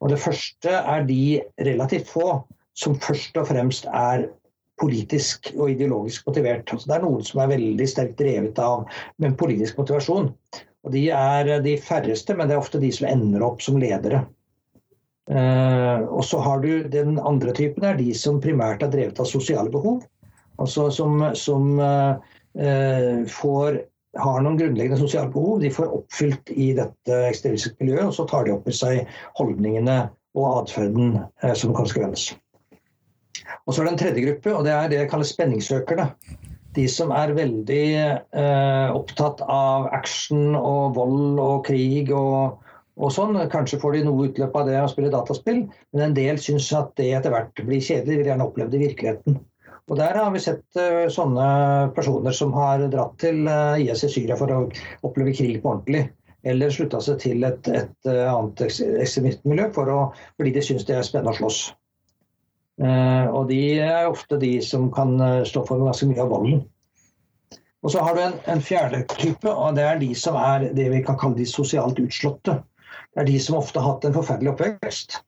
Og 0.00 0.12
Det 0.12 0.20
første 0.20 0.72
er 0.72 1.06
de 1.08 1.40
relativt 1.64 2.08
få 2.08 2.42
som 2.76 2.96
først 3.00 3.36
og 3.40 3.48
fremst 3.50 3.88
er 3.88 4.28
politisk 4.80 5.50
og 5.58 5.74
ideologisk 5.74 6.28
motivert. 6.28 6.70
Altså 6.72 6.88
det 6.88 6.96
er 6.96 7.04
noen 7.04 7.24
som 7.26 7.42
er 7.42 7.52
veldig 7.52 7.86
sterkt 7.88 8.18
drevet 8.20 8.60
av 8.64 8.86
med 9.20 9.36
politisk 9.40 9.80
motivasjon. 9.80 10.30
Og 10.84 10.92
De 10.94 11.06
er 11.12 11.50
de 11.64 11.76
færreste, 11.76 12.36
men 12.36 12.48
det 12.48 12.56
er 12.56 12.62
ofte 12.62 12.80
de 12.80 12.92
som 12.94 13.08
ender 13.10 13.44
opp 13.44 13.60
som 13.64 13.80
ledere. 13.80 14.24
Uh, 15.30 16.08
og 16.10 16.24
så 16.26 16.40
har 16.42 16.58
du 16.58 16.88
Den 16.90 17.20
andre 17.22 17.52
typen 17.54 17.84
er 17.86 17.94
de 17.94 18.08
som 18.18 18.40
primært 18.42 18.82
er 18.82 18.90
drevet 18.90 19.20
av 19.20 19.28
sosiale 19.28 19.70
behov. 19.70 20.00
Altså 20.58 20.88
som, 20.90 21.20
som 21.38 21.76
uh, 21.78 22.16
uh, 22.58 23.20
får 23.30 23.82
har 24.18 24.42
noen 24.42 24.58
grunnleggende 24.58 24.98
sosiale 24.98 25.30
behov, 25.30 25.60
de 25.62 25.70
får 25.70 25.92
oppfylt 25.94 26.50
i 26.50 26.72
dette 26.78 27.18
ekstremistiske 27.28 27.78
miljøet, 27.84 28.08
og 28.08 28.16
så 28.16 28.26
tar 28.30 28.46
de 28.46 28.54
opp 28.56 28.66
i 28.66 28.74
seg 28.74 29.04
holdningene 29.38 29.98
og 30.38 30.46
atferden 30.62 31.18
eh, 31.42 31.54
som 31.58 31.74
konsekvens. 31.76 32.30
Og 33.66 33.74
så 33.74 33.82
er 33.82 33.86
det 33.86 33.92
en 33.92 34.00
tredje 34.00 34.24
gruppe, 34.24 34.54
og 34.54 34.64
det 34.66 34.72
er 34.74 34.90
det 34.90 34.98
jeg 35.02 35.10
kaller 35.12 35.28
spenningssøkerne. 35.28 36.08
De 36.78 36.86
som 36.90 37.10
er 37.14 37.34
veldig 37.34 37.86
eh, 37.98 38.88
opptatt 38.94 39.42
av 39.42 39.88
action 39.94 40.54
og 40.58 40.94
vold 40.98 41.40
og 41.42 41.64
krig 41.66 42.12
og, 42.14 42.60
og 42.98 43.14
sånn. 43.14 43.38
Kanskje 43.50 43.80
får 43.82 43.96
de 43.96 44.04
noe 44.06 44.28
utløp 44.28 44.54
av 44.58 44.70
det 44.70 44.78
å 44.78 44.90
spille 44.90 45.10
dataspill, 45.10 45.64
men 45.94 46.04
en 46.04 46.18
del 46.18 46.38
syns 46.42 46.70
at 46.78 46.94
det 47.00 47.10
etter 47.18 47.34
hvert 47.34 47.64
blir 47.66 47.82
kjedelig. 47.82 48.12
De 48.12 48.20
vil 48.22 48.30
gjerne 48.32 48.46
oppleve 48.46 48.70
det 48.70 48.78
i 48.78 48.84
virkeligheten. 48.86 49.40
Og 49.90 49.98
Der 49.98 50.14
har 50.14 50.30
vi 50.30 50.38
sett 50.42 50.78
uh, 50.78 51.08
sånne 51.10 51.44
personer 51.96 52.34
som 52.36 52.54
har 52.54 52.86
dratt 52.92 53.16
til 53.18 53.42
eh, 53.50 53.82
IS 53.88 54.04
i 54.06 54.10
Syria 54.12 54.36
for 54.38 54.52
å 54.54 54.60
oppleve 55.06 55.34
krig 55.34 55.58
på 55.62 55.72
ordentlig. 55.72 56.04
Eller 56.46 56.70
slutta 56.72 57.00
seg 57.02 57.18
til 57.24 57.42
et, 57.44 57.66
et 57.68 58.08
uh, 58.08 58.30
annet 58.30 58.62
ekstremistmiljø 58.68 59.66
fordi 59.74 60.52
de 60.54 60.62
syns 60.64 60.86
det 60.86 60.94
er 60.96 61.06
spennende 61.06 61.34
å 61.34 61.40
slåss. 61.40 61.62
og 62.80 63.50
de 63.50 63.58
er 63.84 64.06
ofte 64.08 64.38
de 64.40 64.54
som 64.64 64.86
kan 64.94 65.10
stå 65.44 65.66
for 65.68 65.82
ganske 65.84 66.06
mye 66.08 66.22
av 66.22 66.30
volden. 66.32 66.62
Og 67.84 67.92
så 67.92 68.00
har 68.04 68.16
du 68.16 68.22
en, 68.22 68.38
en, 68.48 68.62
fjerde 68.64 69.02
type, 69.12 69.48
og 69.48 69.76
det 69.76 69.84
er 69.84 70.00
de 70.00 70.14
som 70.16 70.38
er 70.40 70.70
det 70.76 70.86
vi 70.92 71.02
kan 71.04 71.18
kalle 71.20 71.36
de 71.36 71.48
sosialt 71.48 72.00
utslåtte. 72.00 72.56
Det 73.12 73.20
er 73.20 73.28
de 73.28 73.36
som 73.42 73.58
ofte 73.58 73.80
har 73.80 73.96
hatt 73.96 74.06
en 74.08 74.16
forferdelig 74.16 74.54
oppvekst. 74.54 75.20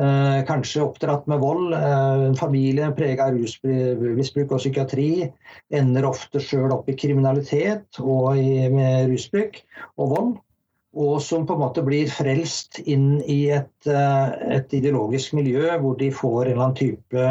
Eh, 0.00 0.44
kanskje 0.48 0.84
oppdratt 0.84 1.26
med 1.28 1.42
vold. 1.42 1.74
Eh, 1.76 2.26
en 2.30 2.36
familie 2.38 2.88
preget 2.96 3.20
av 3.20 3.34
rusmisbruk 3.36 4.54
og 4.54 4.62
psykiatri 4.62 5.10
ender 5.76 6.06
ofte 6.08 6.40
sjøl 6.40 6.72
opp 6.72 6.88
i 6.88 6.96
kriminalitet 6.96 8.00
og 8.00 8.38
i, 8.40 8.70
med 8.72 9.10
rusbruk 9.10 9.60
og 9.98 10.14
vold. 10.14 10.38
og 10.90 11.20
som 11.22 11.44
på 11.46 11.54
en 11.54 11.60
måte 11.62 11.84
blir 11.86 12.08
frelst 12.10 12.80
inn 12.82 13.20
i 13.22 13.52
et, 13.54 13.86
et 13.86 14.72
ideologisk 14.74 15.36
miljø 15.38 15.76
hvor 15.78 15.94
de 16.00 16.08
får 16.10 16.40
en 16.40 16.50
eller 16.50 16.64
annen 16.64 16.80
type 16.80 17.26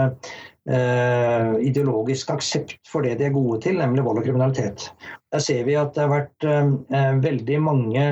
eh, 0.69 1.49
ideologisk 1.67 2.31
aksept 2.31 2.79
for 2.87 3.03
det 3.03 3.17
de 3.19 3.27
er 3.27 3.35
gode 3.35 3.59
til, 3.65 3.81
nemlig 3.81 4.05
vold 4.05 4.21
og 4.21 4.29
kriminalitet. 4.29 4.87
Der 5.33 5.43
ser 5.43 5.67
vi 5.67 5.75
at 5.75 5.91
det 5.97 6.05
har 6.05 6.13
vært 6.13 6.47
eh, 6.47 7.11
veldig 7.25 7.59
mange 7.65 8.05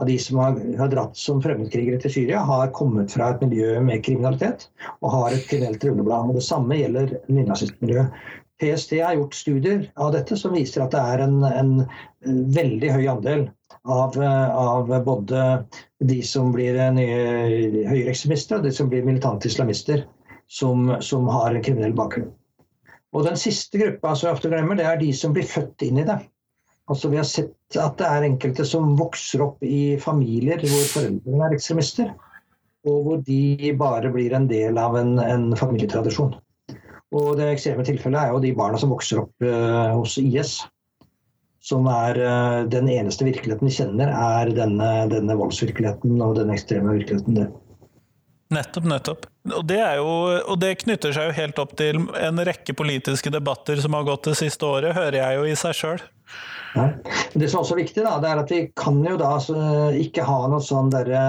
av 0.00 0.06
de 0.06 0.18
som 0.18 0.38
har, 0.42 0.56
har, 0.78 0.88
dratt 0.90 1.16
som 1.16 1.42
fremmedkrigere 1.42 2.00
til 2.02 2.12
Syria, 2.16 2.40
har 2.42 2.72
kommet 2.74 3.12
fra 3.14 3.30
et 3.30 3.42
miljø 3.44 3.76
med 3.84 4.02
kriminalitet 4.06 4.68
og 5.00 5.12
har 5.14 5.34
et 5.34 5.44
kriminelt 5.50 5.84
rulleblad. 5.86 6.32
Det 6.34 6.46
samme 6.46 6.78
gjelder 6.80 7.14
nynazistmiljøet. 7.28 8.24
PST 8.62 8.92
har 9.02 9.16
gjort 9.18 9.34
studier 9.34 9.86
av 9.98 10.12
dette 10.14 10.36
som 10.38 10.54
viser 10.54 10.84
at 10.84 10.94
det 10.94 11.02
er 11.02 11.24
en, 11.24 11.40
en 11.46 11.72
veldig 12.54 12.92
høy 12.94 13.06
andel 13.10 13.48
av, 13.82 14.14
av, 14.18 14.92
både 15.04 15.46
de 16.06 16.20
som 16.24 16.52
blir 16.54 16.78
nye 16.94 17.18
høyreekstremister 17.90 18.60
og 18.60 18.68
de 18.68 18.72
som 18.74 18.90
blir 18.92 19.06
militante 19.06 19.50
islamister 19.50 20.04
som, 20.46 20.94
som 21.02 21.26
har 21.28 21.50
en 21.50 21.64
kriminell 21.66 21.96
bakgrunn. 21.98 22.30
Og 23.14 23.26
Den 23.26 23.38
siste 23.38 23.78
gruppa 23.78 24.14
som 24.14 24.28
jeg 24.28 24.38
ofte 24.38 24.50
glemmer, 24.50 24.78
det 24.78 24.86
er 24.90 24.98
de 24.98 25.10
som 25.14 25.34
blir 25.34 25.46
født 25.46 25.84
inn 25.86 26.00
i 26.02 26.06
det. 26.06 26.18
Altså 26.90 27.08
Vi 27.08 27.16
har 27.16 27.24
sett 27.28 27.78
at 27.80 27.96
det 27.98 28.06
er 28.06 28.26
enkelte 28.26 28.66
som 28.68 28.94
vokser 28.98 29.42
opp 29.44 29.62
i 29.64 29.96
familier 30.00 30.60
hvor 30.60 30.84
foreldrene 30.92 31.46
er 31.46 31.56
ekstremister, 31.56 32.10
og 32.84 32.98
hvor 33.06 33.22
de 33.24 33.72
bare 33.80 34.10
blir 34.12 34.34
en 34.36 34.48
del 34.50 34.76
av 34.80 34.98
en, 35.00 35.16
en 35.22 35.48
familietradisjon. 35.56 36.34
Og 37.14 37.34
Det 37.38 37.48
ekstreme 37.54 37.86
tilfellet 37.86 38.20
er 38.20 38.32
jo 38.34 38.42
de 38.42 38.52
barna 38.58 38.78
som 38.80 38.92
vokser 38.92 39.22
opp 39.22 39.44
uh, 39.46 39.94
hos 39.94 40.18
IS. 40.20 40.58
Som 41.64 41.86
er 41.88 42.18
uh, 42.20 42.64
den 42.68 42.90
eneste 42.92 43.24
virkeligheten 43.24 43.70
de 43.70 43.72
kjenner, 43.72 44.10
er 44.12 44.50
denne, 44.52 44.88
denne 45.12 45.36
voldsvirkeligheten 45.38 46.18
og 46.20 46.34
den 46.40 46.52
ekstreme 46.52 46.98
virkeligheten. 46.98 47.38
der. 47.38 47.52
Nettopp, 48.52 48.84
nettopp. 48.90 49.28
Og 49.54 49.64
det, 49.68 49.80
jo, 49.98 50.10
og 50.44 50.58
det, 50.60 50.74
knytter 50.82 51.14
seg 51.14 51.30
jo 51.30 51.36
helt 51.38 51.60
opp 51.62 51.72
til 51.78 52.02
en 52.18 52.42
rekke 52.44 52.76
politiske 52.76 53.32
debatter 53.32 53.80
som 53.80 53.96
har 53.96 54.04
gått 54.06 54.28
det 54.28 54.36
siste 54.42 54.68
året, 54.68 54.96
hører 54.96 55.20
jeg 55.22 55.38
jo 55.38 55.48
i 55.48 55.56
seg 55.58 55.78
sjøl. 55.78 56.04
Ja. 56.74 56.88
Det 57.34 57.48
som 57.48 57.60
er 57.60 57.62
også 57.62 57.78
viktig, 57.78 58.02
da, 58.06 58.16
det 58.22 58.30
er 58.30 58.42
at 58.42 58.50
vi 58.50 58.60
kan 58.78 58.98
jo 59.06 59.18
da 59.20 59.36
altså, 59.36 59.58
ikke 59.98 60.26
ha 60.26 60.40
noe 60.50 60.64
sånn 60.64 60.90
derre 60.94 61.22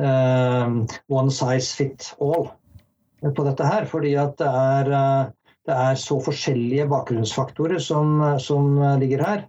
uh, 0.00 0.76
one 1.08 1.32
size 1.32 1.72
fit 1.76 2.10
all 2.20 2.50
på 3.24 3.46
dette 3.46 3.70
her. 3.70 3.88
Fordi 3.88 4.12
at 4.20 4.36
det 4.40 4.50
er, 4.50 4.92
uh, 4.92 5.50
det 5.64 5.80
er 5.88 6.00
så 6.00 6.20
forskjellige 6.24 6.88
bakgrunnsfaktorer 6.92 7.80
som, 7.80 8.20
som 8.42 8.76
ligger 9.00 9.24
her. 9.24 9.44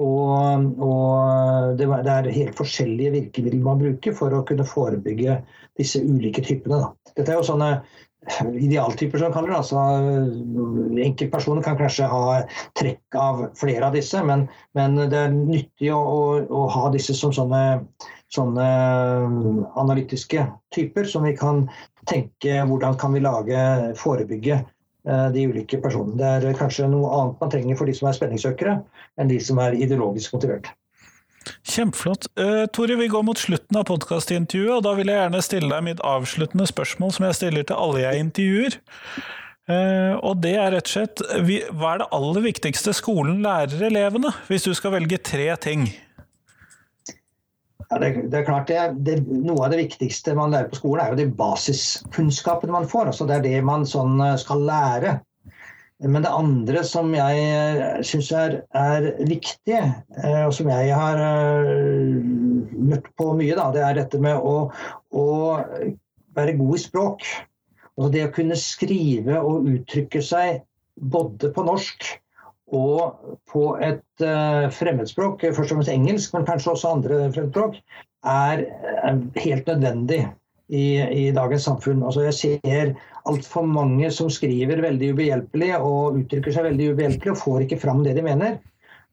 Og, 0.00 0.68
og 0.80 1.76
det, 1.76 1.88
det, 2.06 2.12
er 2.12 2.30
helt 2.32 2.56
forskjellige 2.56 3.12
virkemidler 3.16 3.64
man 3.64 3.80
bruker 3.82 4.14
for 4.16 4.32
å 4.32 4.44
kunne 4.48 4.64
forebygge 4.64 5.40
disse 5.80 6.00
ulike 6.00 6.44
typene. 6.46 6.78
Da. 6.78 7.12
Dette 7.18 7.34
er 7.34 7.40
jo 7.40 7.48
sånne 7.50 7.72
idealtyper 8.52 9.22
som 9.22 9.32
kaller 9.32 9.52
det. 9.52 9.58
Altså, 9.60 9.84
enkeltpersoner 11.06 11.64
kan 11.66 11.78
kanskje 11.80 12.08
ha 12.10 12.40
trekk 12.78 13.18
av 13.18 13.44
flere 13.58 13.86
av 13.88 13.96
disse, 13.96 14.22
men, 14.26 14.46
men 14.78 14.98
det 15.00 15.22
er 15.26 15.36
nyttig 15.36 15.92
å, 15.94 16.00
å, 16.00 16.24
å, 16.44 16.66
ha 16.74 16.90
disse 16.94 17.16
som 17.16 17.32
sånne, 17.36 17.62
sånne 18.32 18.66
analytiske 19.80 20.44
typer, 20.74 21.08
som 21.08 21.24
vi 21.28 21.36
kan 21.38 21.64
tenke 22.10 22.60
hvordan 22.68 22.98
kan 23.00 23.16
vi 23.16 23.24
lage, 23.24 23.64
forebygge 24.00 24.60
Eh, 25.08 25.30
de 25.32 25.46
ulike 25.48 25.78
personene. 25.80 26.16
Det 26.20 26.50
er 26.50 26.58
kanskje 26.58 26.88
noe 26.92 27.08
annet 27.16 27.40
man 27.40 27.52
trenger 27.52 27.78
for 27.78 27.88
de 27.88 27.94
som 27.96 28.10
er 28.10 28.16
spenningssøkere, 28.18 28.74
enn 29.16 29.30
de 29.30 29.38
som 29.40 29.60
er 29.62 29.78
ideologisk 29.78 30.34
motivert. 30.36 30.68
Kjempeflott. 31.64 32.28
Uh, 32.38 32.66
Tore, 32.74 32.96
vi 33.00 33.08
går 33.10 33.24
mot 33.26 33.38
slutten 33.38 33.78
av 33.80 33.86
podkastintervjuet, 33.88 34.74
og 34.76 34.84
da 34.86 34.94
vil 34.98 35.10
jeg 35.10 35.22
gjerne 35.22 35.44
stille 35.44 35.70
deg 35.72 35.86
mitt 35.86 36.02
avsluttende 36.06 36.68
spørsmål 36.68 37.14
som 37.16 37.26
jeg 37.28 37.38
stiller 37.38 37.66
til 37.66 37.80
alle 37.80 38.04
jeg 38.04 38.26
intervjuer. 38.26 38.76
Uh, 39.70 40.14
og 40.26 40.40
det 40.42 40.56
er 40.58 40.72
rett 40.74 40.88
og 40.88 40.92
slett 40.92 41.20
vi, 41.46 41.60
Hva 41.78 41.92
er 41.92 42.00
det 42.02 42.08
aller 42.16 42.42
viktigste 42.48 42.94
skolen 42.96 43.42
lærer 43.44 43.84
elevene, 43.86 44.32
hvis 44.48 44.66
du 44.66 44.72
skal 44.74 44.96
velge 44.96 45.20
tre 45.22 45.52
ting? 45.62 45.86
Ja, 47.90 47.98
det, 47.98 48.10
det, 48.30 48.38
er 48.38 48.46
klart 48.46 48.68
det, 48.70 48.78
det, 49.06 49.16
Noe 49.26 49.66
av 49.66 49.72
det 49.72 49.80
viktigste 49.82 50.36
man 50.38 50.52
lærer 50.54 50.70
på 50.70 50.78
skolen, 50.78 51.02
er 51.02 51.14
jo 51.14 51.18
de 51.18 51.32
basiskunnskapene 51.38 52.74
man 52.74 52.86
får. 52.90 53.10
altså 53.10 53.26
Det 53.26 53.40
er 53.40 53.46
det 53.48 53.62
man 53.66 53.86
sånn 53.88 54.20
eh, 54.22 54.36
skal 54.38 54.62
lære. 54.68 55.16
Men 56.00 56.24
det 56.24 56.32
andre 56.32 56.80
som 56.86 57.10
jeg 57.12 57.40
eh, 57.44 57.98
syns 58.06 58.30
er, 58.32 58.56
er, 58.76 59.10
viktig, 59.28 59.76
eh, 59.76 60.40
og 60.46 60.54
som 60.56 60.70
jeg 60.72 60.94
har 60.96 61.20
møtt 62.90 63.10
på 63.20 63.34
mye, 63.36 63.56
da, 63.58 63.68
det 63.74 63.84
er 63.84 63.98
dette 63.98 64.20
med 64.22 64.40
å, 64.40 64.70
å 65.12 65.26
være 66.38 66.56
god 66.56 66.74
i 66.78 66.82
språk. 66.86 67.28
Altså 67.98 68.10
det 68.14 68.24
å 68.30 68.32
kunne 68.32 68.56
skrive 68.56 69.42
og 69.44 69.68
uttrykke 69.68 70.24
seg 70.24 70.62
både 71.12 71.52
på 71.52 71.66
norsk 71.68 72.08
og 72.70 73.36
på 73.50 73.64
et 73.82 74.24
fremmedspråk, 74.72 75.42
først 75.42 75.72
og 75.72 75.80
fremst 75.80 75.90
engelsk, 75.92 76.32
men 76.32 76.46
kanskje 76.48 76.72
også 76.72 76.92
andre 76.94 77.24
fremmedspråk, 77.34 77.80
er 78.30 78.62
helt 79.42 79.68
nødvendig 79.68 80.20
i, 80.70 80.84
i, 81.02 81.30
dagens 81.34 81.66
samfunn. 81.66 82.04
Altså 82.06 82.24
jeg 82.28 82.34
ser 82.38 82.92
altfor 83.28 83.66
mange 83.68 84.10
som 84.14 84.30
skriver 84.32 84.82
veldig 84.84 85.12
ubehjelpelig 85.14 85.70
og 85.78 86.20
uttrykker 86.22 86.54
seg 86.54 86.68
veldig 86.70 86.92
ubehjelpelig 86.94 87.34
og 87.34 87.40
får 87.42 87.66
ikke 87.66 87.80
fram 87.82 88.04
det 88.06 88.16
de 88.16 88.24
mener. 88.26 88.58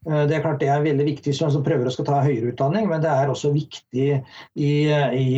Eh, 0.06 0.24
det 0.30 0.38
er 0.38 0.44
klart 0.44 0.62
det 0.62 0.70
er 0.72 0.86
veldig 0.86 1.08
viktig 1.10 1.32
hvis 1.32 1.42
man 1.44 1.66
prøver 1.66 1.90
å 1.90 1.94
skal 1.94 2.08
ta 2.08 2.22
høyere 2.24 2.52
utdanning, 2.52 2.88
men 2.90 3.04
det 3.04 3.12
er 3.12 3.32
også 3.32 3.52
viktig 3.56 4.08
i, 4.14 4.72
i, 4.88 5.30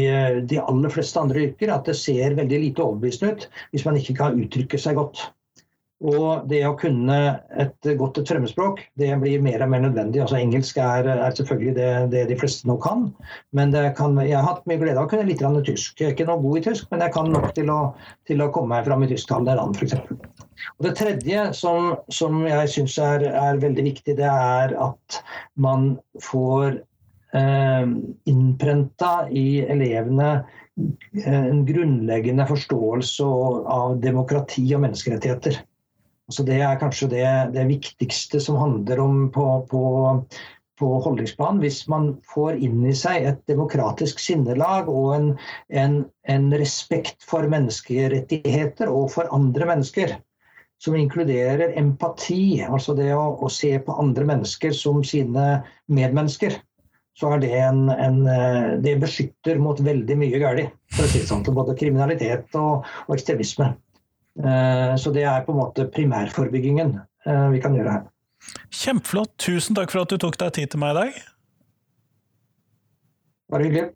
de 0.50 0.62
aller 0.62 0.94
fleste 0.94 1.20
andre 1.22 1.48
yrker 1.48 1.74
at 1.74 1.90
det 1.90 1.98
ser 1.98 2.38
veldig 2.38 2.64
lite 2.68 2.86
overbevisende 2.86 3.34
ut 3.34 3.50
hvis 3.72 3.86
man 3.88 4.00
ikke 4.00 4.18
kan 4.22 4.40
uttrykke 4.40 4.80
seg 4.80 4.98
godt. 5.00 5.30
Og 6.00 6.46
det 6.48 6.62
å 6.64 6.76
kunne 6.80 7.16
et 7.60 7.88
godt 8.00 8.22
et 8.22 8.30
fremmedspråk, 8.30 8.78
det 8.96 9.10
blir 9.20 9.42
mer 9.44 9.60
og 9.60 9.68
mer 9.68 9.82
nødvendig. 9.84 10.22
Altså 10.24 10.38
Engelsk 10.38 10.78
er, 10.80 11.04
er 11.12 11.34
selvfølgelig 11.36 11.74
det, 11.76 11.88
det, 12.14 12.22
de 12.30 12.38
fleste 12.40 12.68
nå 12.68 12.78
kan, 12.80 13.10
men 13.56 13.74
kan, 13.98 14.16
jeg 14.24 14.38
har 14.38 14.46
hatt 14.46 14.64
mye 14.70 14.80
glede 14.80 14.96
av 14.96 15.04
å 15.04 15.10
kunne 15.10 15.28
litt 15.28 15.44
tysk. 15.66 16.00
Jeg 16.00 16.08
er 16.08 16.14
ikke 16.16 16.28
noe 16.30 16.40
god 16.40 16.56
i 16.56 16.64
tysk, 16.70 16.88
men 16.88 17.04
jeg 17.04 17.14
kan 17.18 17.28
nok 17.34 17.50
til 17.58 17.72
å, 17.74 17.80
til 18.30 18.40
å 18.40 18.48
komme 18.54 18.78
meg 18.78 18.88
fram 18.88 19.04
i 19.04 19.10
tysktalende 19.12 19.58
land, 19.60 19.76
f.eks. 19.76 19.98
Og 20.78 20.88
Det 20.88 20.94
tredje 20.96 21.44
som, 21.56 21.92
som 22.08 22.40
jeg 22.48 22.72
syns 22.72 22.96
er, 23.04 23.26
er, 23.28 23.60
veldig 23.60 23.84
viktig, 23.90 24.16
det 24.16 24.30
er 24.30 24.72
at 24.80 25.20
man 25.60 25.90
får 26.24 26.80
eh, 27.36 27.92
innprenta 28.32 29.14
i 29.28 29.60
elevene 29.68 30.38
en 31.28 31.66
grunnleggende 31.68 32.46
forståelse 32.48 33.26
av 33.68 33.98
demokrati 34.00 34.64
og 34.72 34.86
menneskerettigheter. 34.86 35.60
Altså 36.30 36.44
det 36.46 36.60
er 36.62 36.78
kanskje 36.78 37.08
det, 37.10 37.26
det, 37.56 37.66
viktigste 37.66 38.38
som 38.38 38.54
handler 38.60 39.00
om 39.02 39.24
på, 39.34 39.44
på, 39.66 39.80
på 40.78 40.90
holdningsplan. 41.02 41.58
Hvis 41.58 41.80
man 41.90 42.12
får 42.30 42.60
inn 42.62 42.84
i 42.86 42.94
seg 42.94 43.26
et 43.26 43.40
demokratisk 43.50 44.22
sinnelag 44.22 44.86
og 44.92 45.08
en, 45.16 45.26
en, 45.74 45.96
en 46.30 46.46
respekt 46.54 47.26
for 47.26 47.50
menneskerettigheter 47.50 48.94
og 48.94 49.10
for 49.16 49.34
andre 49.34 49.72
mennesker, 49.72 50.14
som 50.78 50.94
inkluderer 50.94 51.74
empati, 51.76 52.62
altså 52.62 52.94
det 52.94 53.10
å, 53.10 53.26
å, 53.42 53.50
se 53.50 53.74
på 53.82 53.98
andre 53.98 54.30
mennesker 54.30 54.70
som 54.70 55.02
sine 55.02 55.64
medmennesker, 55.90 56.60
så 57.18 57.34
er 57.34 57.42
det 57.42 57.52
en, 57.58 57.88
en 57.90 58.22
Det 58.80 58.94
beskytter 59.02 59.58
mot 59.58 59.82
veldig 59.82 60.22
mye 60.22 60.38
galt. 60.40 60.78
Si 60.94 61.26
sånn, 61.26 61.42
både 61.42 61.74
kriminalitet 61.74 62.54
og, 62.54 62.86
og 63.08 63.16
ekstremisme. 63.18 63.74
Eh, 64.38 64.94
så 64.96 65.12
det 65.14 65.24
er 65.26 65.44
på 65.44 65.52
en 65.54 65.60
måte 65.60 65.88
primærforebyggingen 65.90 66.94
eh, 67.26 67.46
vi 67.50 67.60
kan 67.62 67.74
gjøre 67.74 67.96
her. 67.96 68.08
Kjempeflott. 68.72 69.34
Tusen 69.42 69.76
takk 69.76 69.92
for 69.92 70.04
at 70.04 70.12
du 70.12 70.20
tok 70.20 70.38
deg 70.40 70.54
tid 70.56 70.72
til 70.72 70.80
meg 70.82 70.94
i 70.94 71.00
dag. 71.00 71.22
Bare 73.50 73.66
hyggelig. 73.66 73.88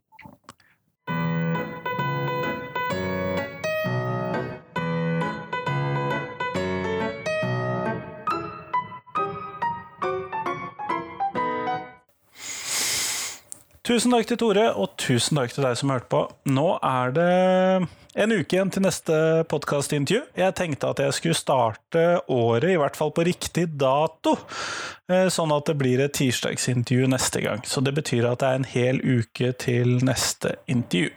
Tusen 13.84 14.14
takk 14.14 14.30
til 14.30 14.38
Tore, 14.40 14.62
og 14.80 14.94
tusen 14.96 15.36
takk 15.36 15.50
til 15.52 15.66
deg 15.66 15.74
som 15.76 15.90
hørte 15.92 16.08
på. 16.08 16.22
Nå 16.48 16.68
er 16.80 17.10
det 17.12 17.32
en 18.16 18.32
uke 18.32 18.56
igjen 18.56 18.70
til 18.72 18.80
neste 18.86 19.18
podkastintervju. 19.50 20.22
Jeg 20.40 20.54
tenkte 20.56 20.94
at 20.94 21.02
jeg 21.04 21.16
skulle 21.18 21.36
starte 21.36 22.04
året, 22.32 22.70
i 22.72 22.78
hvert 22.80 22.96
fall 22.96 23.12
på 23.12 23.26
riktig 23.28 23.66
dato, 23.76 24.38
eh, 25.12 25.28
sånn 25.28 25.52
at 25.52 25.68
det 25.68 25.76
blir 25.82 26.00
et 26.00 26.16
tirsdagsintervju 26.16 27.10
neste 27.12 27.44
gang. 27.44 27.60
Så 27.68 27.84
det 27.84 27.92
betyr 28.00 28.30
at 28.30 28.40
det 28.40 28.48
er 28.48 28.62
en 28.62 28.68
hel 28.72 29.04
uke 29.04 29.52
til 29.60 29.98
neste 30.00 30.56
intervju. 30.64 31.12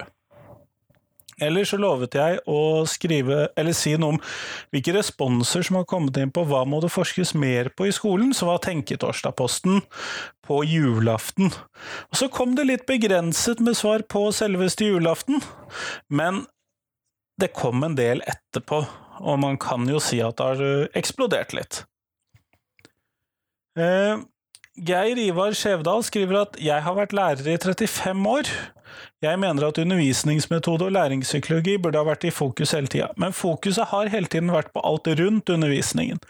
Eller 1.44 1.66
så 1.68 1.78
lovet 1.80 2.16
jeg 2.18 2.40
å 2.50 2.84
skrive, 2.88 3.48
eller 3.58 3.76
si 3.76 3.94
noe 3.96 4.16
om 4.16 4.20
hvilke 4.74 4.94
responser 4.96 5.66
som 5.66 5.78
har 5.78 5.88
kommet 5.90 6.18
inn 6.20 6.32
på 6.34 6.44
hva 6.48 6.64
må 6.68 6.80
det 6.82 6.92
forskes 6.94 7.34
mer 7.38 7.70
på 7.78 7.88
i 7.88 7.94
skolen, 7.94 8.32
så 8.34 8.48
hva 8.48 8.58
tenker 8.62 9.00
Torsdagposten 9.00 9.82
på 10.46 10.62
julaften. 10.66 11.52
Og 12.10 12.20
så 12.20 12.30
kom 12.32 12.56
det 12.58 12.68
litt 12.68 12.86
begrenset 12.90 13.62
med 13.64 13.78
svar 13.78 14.06
på 14.10 14.28
selveste 14.34 14.88
julaften, 14.88 15.42
men 16.10 16.46
det 17.38 17.52
kom 17.54 17.84
en 17.86 17.94
del 17.98 18.24
etterpå, 18.26 18.82
og 19.22 19.38
man 19.38 19.58
kan 19.62 19.86
jo 19.90 20.00
si 20.02 20.18
at 20.24 20.38
det 20.40 20.48
har 20.50 20.64
eh, 20.64 20.88
eksplodert 20.98 21.54
litt. 21.54 21.84
Eh, 23.78 24.18
Geir 24.78 25.18
Ivar 25.18 25.54
Skjevdal 25.58 26.04
skriver 26.06 26.42
at 26.42 26.58
jeg 26.62 26.82
har 26.82 26.96
vært 26.98 27.14
lærer 27.16 27.50
i 27.50 27.58
35 27.58 28.26
år. 28.30 28.50
Jeg 29.24 29.40
mener 29.42 29.68
at 29.68 29.80
undervisningsmetode 29.82 30.88
og 30.88 30.94
læringspsykologi 30.94 31.78
burde 31.82 32.00
ha 32.00 32.08
vært 32.08 32.28
i 32.28 32.34
fokus 32.34 32.74
hele 32.76 32.90
tida, 32.90 33.10
men 33.16 33.36
fokuset 33.36 33.90
har 33.92 34.10
hele 34.12 34.30
tiden 34.30 34.52
vært 34.54 34.72
på 34.74 34.84
alt 34.86 35.10
rundt 35.20 35.54
undervisningen. 35.54 36.20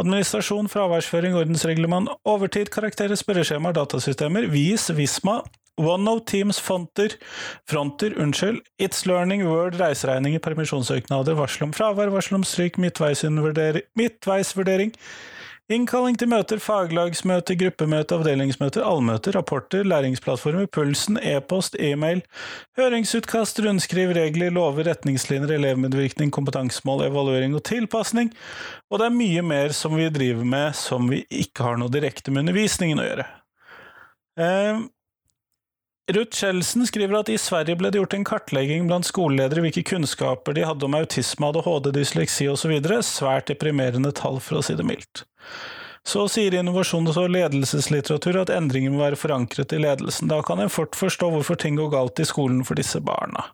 Administrasjon, 0.00 0.70
fraværsføring, 0.72 1.34
ordensreglement, 1.36 2.08
overtid, 2.24 2.70
karakterer, 2.72 3.18
spørreskjemaer, 3.18 3.74
datasystemer, 3.76 4.46
VIS, 4.48 4.88
Visma, 4.96 5.40
OneNote, 5.80 6.26
Teams, 6.30 6.60
Fonter, 6.60 7.16
Fronter, 7.68 8.14
unnskyld, 8.20 8.60
It's 8.80 9.04
Learning, 9.08 9.44
Word, 9.48 9.78
reiseregninger, 9.80 10.42
permisjonssøknader, 10.44 11.36
varsel 11.38 11.68
om 11.68 11.74
fravær, 11.76 12.12
varsel 12.14 12.40
om 12.40 12.46
stryk, 12.46 12.78
midtveisvurdering, 12.80 14.94
Innkalling 15.70 16.16
til 16.18 16.26
møter, 16.26 16.58
faglagsmøter, 16.58 17.54
gruppemøter, 17.54 18.18
avdelingsmøter, 18.18 18.82
allmøter, 18.82 19.36
rapporter, 19.38 19.84
læringsplattformer, 19.86 20.66
Pulsen, 20.66 21.14
e-post, 21.22 21.76
e-mail, 21.78 22.24
høringsutkast, 22.74 23.60
rundskriv, 23.62 24.10
regler, 24.18 24.50
lover, 24.50 24.88
retningslinjer, 24.88 25.54
elevmedvirkning, 25.60 26.32
kompetansemål, 26.34 27.04
evaluering 27.06 27.54
og 27.54 27.62
tilpasning, 27.70 28.32
og 28.90 28.98
det 28.98 29.06
er 29.06 29.18
mye 29.20 29.46
mer 29.46 29.76
som 29.78 29.94
vi 29.94 30.10
driver 30.10 30.50
med 30.56 30.74
som 30.74 31.06
vi 31.12 31.22
ikke 31.30 31.68
har 31.68 31.78
noe 31.78 31.94
direkte 31.94 32.34
med 32.34 32.48
undervisningen 32.48 32.98
å 32.98 33.06
gjøre. 33.06 33.30
Eh, 34.42 34.82
Ruth 36.10 36.34
Kjeldsen 36.34 36.82
skriver 36.90 37.20
at 37.20 37.30
i 37.30 37.38
Sverige 37.38 37.78
ble 37.78 37.94
det 37.94 38.02
gjort 38.02 38.18
en 38.18 38.26
kartlegging 38.26 38.90
blant 38.90 39.06
skoleledere 39.06 39.62
hvilke 39.62 39.86
kunnskaper 39.86 40.58
de 40.58 40.66
hadde 40.66 40.90
om 40.90 40.98
autisme, 40.98 41.46
ADHD, 41.46 41.92
dysleksi 41.94 42.50
osv. 42.50 42.80
Svært 43.06 43.52
deprimerende 43.54 44.10
tall, 44.10 44.42
for 44.42 44.58
å 44.58 44.66
si 44.66 44.74
det 44.74 44.90
mildt. 44.90 45.29
Så 46.06 46.24
sier 46.32 46.56
innovasjons- 46.56 47.16
og 47.20 47.28
ledelseslitteratur 47.34 48.40
at 48.40 48.52
endringer 48.54 48.92
må 48.94 49.02
være 49.02 49.20
forankret 49.20 49.74
i 49.76 49.80
ledelsen. 49.82 50.30
Da 50.32 50.40
kan 50.42 50.62
en 50.62 50.72
fort 50.72 50.96
forstå 50.96 51.28
hvorfor 51.34 51.58
ting 51.60 51.76
går 51.78 51.92
galt 51.92 52.22
i 52.22 52.28
skolen 52.28 52.62
for 52.64 52.80
disse 52.80 53.02
barna. 53.04 53.50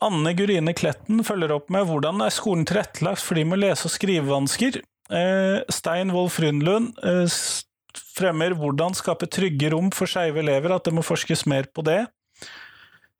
Anne 0.00 0.32
Gurine 0.32 0.72
Kletten 0.72 1.20
følger 1.26 1.52
opp 1.52 1.68
med 1.72 1.84
hvordan 1.90 2.22
er 2.24 2.32
skolen 2.32 2.64
tilrettelagt 2.68 3.20
for 3.20 3.36
de 3.36 3.44
med 3.44 3.60
lese- 3.60 3.90
og 3.90 3.92
skrivevansker. 3.92 4.80
Eh, 5.10 5.58
Stein 5.68 6.14
Wolf 6.14 6.38
Rundlund 6.40 6.94
eh, 7.04 7.26
fremmer 8.16 8.54
hvordan 8.56 8.96
skape 8.96 9.28
trygge 9.28 9.74
rom 9.74 9.90
for 9.92 10.08
skeive 10.08 10.40
elever, 10.40 10.72
at 10.72 10.86
det 10.86 10.94
må 10.96 11.04
forskes 11.04 11.44
mer 11.50 11.68
på 11.74 11.84
det. 11.84 12.04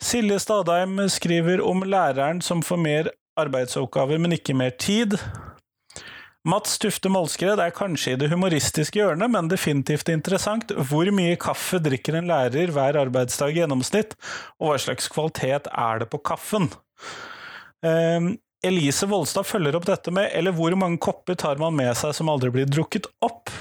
Silje 0.01 0.39
Stadheim 0.41 0.97
skriver 1.13 1.61
om 1.61 1.85
læreren 1.85 2.41
som 2.41 2.63
får 2.65 2.81
mer 2.81 3.11
arbeidsoppgaver, 3.37 4.17
men 4.23 4.39
ikke 4.39 4.57
mer 4.57 4.73
tid. 4.81 5.19
Mats 6.49 6.79
Tufte 6.81 7.11
Målskred 7.13 7.61
er 7.61 7.73
kanskje 7.77 8.15
i 8.15 8.19
det 8.21 8.31
humoristiske 8.33 8.97
hjørnet, 8.97 9.29
men 9.29 9.49
definitivt 9.51 10.09
interessant. 10.09 10.73
Hvor 10.89 11.09
mye 11.13 11.37
kaffe 11.41 11.81
drikker 11.85 12.17
en 12.17 12.31
lærer 12.31 12.73
hver 12.73 12.97
arbeidsdag 13.03 13.53
i 13.53 13.61
gjennomsnitt, 13.61 14.15
og 14.57 14.71
hva 14.71 14.79
slags 14.81 15.11
kvalitet 15.13 15.69
er 15.69 16.01
det 16.01 16.09
på 16.09 16.23
kaffen? 16.25 16.71
Um, 17.85 18.33
Elise 18.65 19.09
Volstad 19.09 19.49
følger 19.49 19.77
opp 19.77 19.87
dette 19.89 20.13
med 20.13 20.33
eller 20.37 20.53
hvor 20.53 20.75
mange 20.77 21.01
kopper 21.01 21.37
tar 21.41 21.61
man 21.61 21.77
med 21.77 21.93
seg 21.97 22.13
som 22.17 22.29
aldri 22.33 22.53
blir 22.53 22.69
drukket 22.69 23.09
opp? 23.25 23.53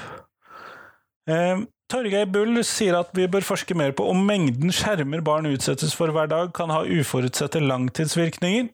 Um, 1.27 1.67
Torgeir 1.91 2.27
Bull 2.31 2.61
sier 2.67 2.95
at 2.99 3.11
vi 3.17 3.27
bør 3.31 3.43
forske 3.47 3.75
mer 3.75 3.95
på 3.97 4.07
om 4.11 4.19
mengden 4.27 4.71
skjermer 4.75 5.23
barn 5.25 5.47
utsettes 5.49 5.95
for 5.97 6.13
hver 6.15 6.29
dag 6.31 6.51
kan 6.55 6.71
ha 6.71 6.83
uforutsette 6.85 7.63
langtidsvirkninger. 7.63 8.69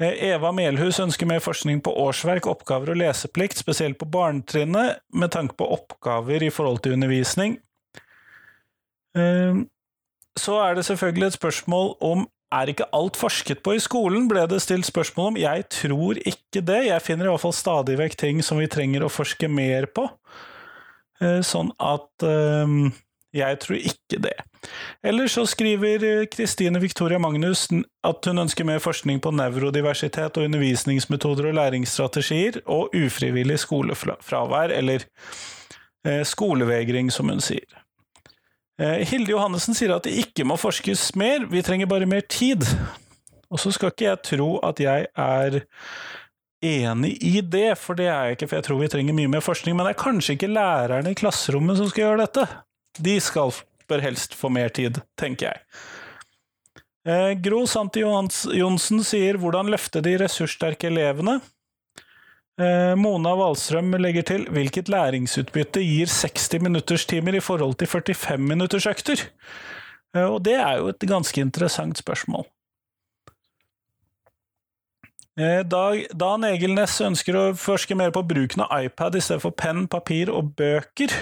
Eh, 0.00 0.32
Eva 0.32 0.52
Melhus 0.56 1.00
ønsker 1.02 1.28
mer 1.28 1.42
forskning 1.44 1.82
på 1.84 1.92
årsverk, 2.06 2.48
oppgaver 2.48 2.94
og 2.94 3.00
leseplikt, 3.02 3.60
spesielt 3.60 3.98
på 4.00 4.08
barnetrinnet, 4.08 5.02
med 5.12 5.32
tanke 5.34 5.58
på 5.60 5.68
oppgaver 5.76 6.46
i 6.46 6.52
forhold 6.52 6.80
til 6.84 6.96
undervisning. 6.96 7.58
Eh, 9.16 9.64
så 10.38 10.60
er 10.64 10.74
det 10.74 10.86
selvfølgelig 10.88 11.26
et 11.26 11.40
spørsmål 11.40 11.96
om 12.00 12.28
er 12.50 12.72
ikke 12.72 12.88
alt 12.96 13.14
forsket 13.14 13.60
på 13.62 13.76
i 13.76 13.82
skolen, 13.82 14.24
ble 14.30 14.42
det 14.50 14.58
stilt 14.62 14.88
spørsmål 14.88 15.28
om. 15.32 15.36
Jeg 15.38 15.68
tror 15.70 16.18
ikke 16.18 16.64
det. 16.66 16.80
Jeg 16.88 17.02
finner 17.04 17.28
i 17.28 17.30
hvert 17.30 17.44
fall 17.44 17.54
stadig 17.54 17.94
vekk 18.00 18.16
ting 18.18 18.40
som 18.42 18.58
vi 18.58 18.66
trenger 18.66 19.04
å 19.06 19.12
forske 19.12 19.46
mer 19.46 19.86
på. 19.94 20.08
Eh, 21.20 21.38
sånn 21.46 21.70
at 21.78 22.26
jeg 23.34 23.58
tror 23.62 23.78
ikke 23.78 24.18
det. 24.22 24.34
Eller 25.06 25.30
så 25.30 25.44
skriver 25.46 26.26
Kristine 26.30 26.80
Victoria 26.82 27.18
Magnus 27.18 27.68
at 28.06 28.26
hun 28.26 28.42
ønsker 28.42 28.66
mer 28.66 28.80
forskning 28.82 29.20
på 29.22 29.32
nevrodiversitet 29.34 30.38
og 30.38 30.48
undervisningsmetoder 30.48 31.50
og 31.50 31.58
læringsstrategier, 31.60 32.60
og 32.66 32.94
ufrivillig 32.96 33.60
skolefravær, 33.62 34.74
eller 34.74 35.06
eh, 36.06 36.24
skolevegring, 36.26 37.12
som 37.14 37.30
hun 37.30 37.42
sier. 37.44 37.68
Eh, 38.80 39.06
Hilde 39.06 39.34
Johannessen 39.34 39.78
sier 39.78 39.94
at 39.94 40.08
det 40.08 40.16
ikke 40.24 40.46
må 40.48 40.58
forskes 40.60 41.12
mer, 41.20 41.46
vi 41.50 41.62
trenger 41.62 41.90
bare 41.90 42.08
mer 42.10 42.26
tid. 42.26 42.66
Og 43.50 43.60
så 43.62 43.72
skal 43.74 43.92
ikke 43.92 44.08
jeg 44.08 44.24
tro 44.26 44.50
at 44.66 44.82
jeg 44.82 45.06
er 45.18 45.62
enig 46.64 47.14
i 47.24 47.40
det, 47.40 47.78
for 47.80 47.98
det 47.98 48.08
er 48.10 48.30
jeg 48.30 48.38
ikke, 48.38 48.50
for 48.50 48.58
jeg 48.58 48.66
tror 48.66 48.82
vi 48.82 48.90
trenger 48.92 49.16
mye 49.16 49.30
mer 49.32 49.44
forskning, 49.44 49.76
men 49.76 49.86
det 49.86 49.94
er 49.94 50.02
kanskje 50.02 50.36
ikke 50.36 50.52
lærerne 50.52 51.14
i 51.14 51.18
klasserommet 51.18 51.78
som 51.78 51.88
skal 51.90 52.04
gjøre 52.04 52.26
dette. 52.26 52.46
De 52.98 53.20
skal, 53.20 53.52
bør 53.88 54.02
helst 54.04 54.34
få 54.34 54.50
mer 54.52 54.68
tid, 54.68 55.00
tenker 55.18 55.52
jeg. 55.52 55.62
Eh, 57.06 57.32
Gro 57.40 57.64
Santi 57.66 58.02
Johnsen 58.02 59.04
sier 59.04 59.38
'hvordan 59.38 59.70
løfte 59.70 60.02
de 60.02 60.18
ressurssterke 60.18 60.90
elevene'? 60.90 61.40
Eh, 62.60 62.94
Mona 62.94 63.32
Wahlstrøm 63.34 63.94
legger 63.96 64.22
til 64.22 64.46
'hvilket 64.46 64.88
læringsutbytte 64.88 65.80
gir 65.80 66.06
60 66.06 66.60
minutterstimer 66.60 67.34
i 67.34 67.40
forhold 67.40 67.74
til 67.78 67.86
45 67.86 68.38
minuttersøkter'? 68.38 69.28
Eh, 70.14 70.24
og 70.24 70.44
det 70.44 70.54
er 70.54 70.76
jo 70.78 70.88
et 70.88 71.08
ganske 71.08 71.40
interessant 71.40 71.98
spørsmål. 71.98 72.44
Eh, 75.38 75.62
Dag, 75.64 76.06
Dan 76.20 76.44
Egil 76.44 76.74
Næss 76.74 77.00
ønsker 77.00 77.36
å 77.38 77.44
forske 77.56 77.94
mer 77.94 78.10
på 78.10 78.26
bruken 78.28 78.60
av 78.66 78.84
iPad 78.84 79.14
i 79.16 79.20
stedet 79.20 79.42
for 79.42 79.50
penn, 79.50 79.86
papir 79.88 80.28
og 80.28 80.54
bøker. 80.56 81.14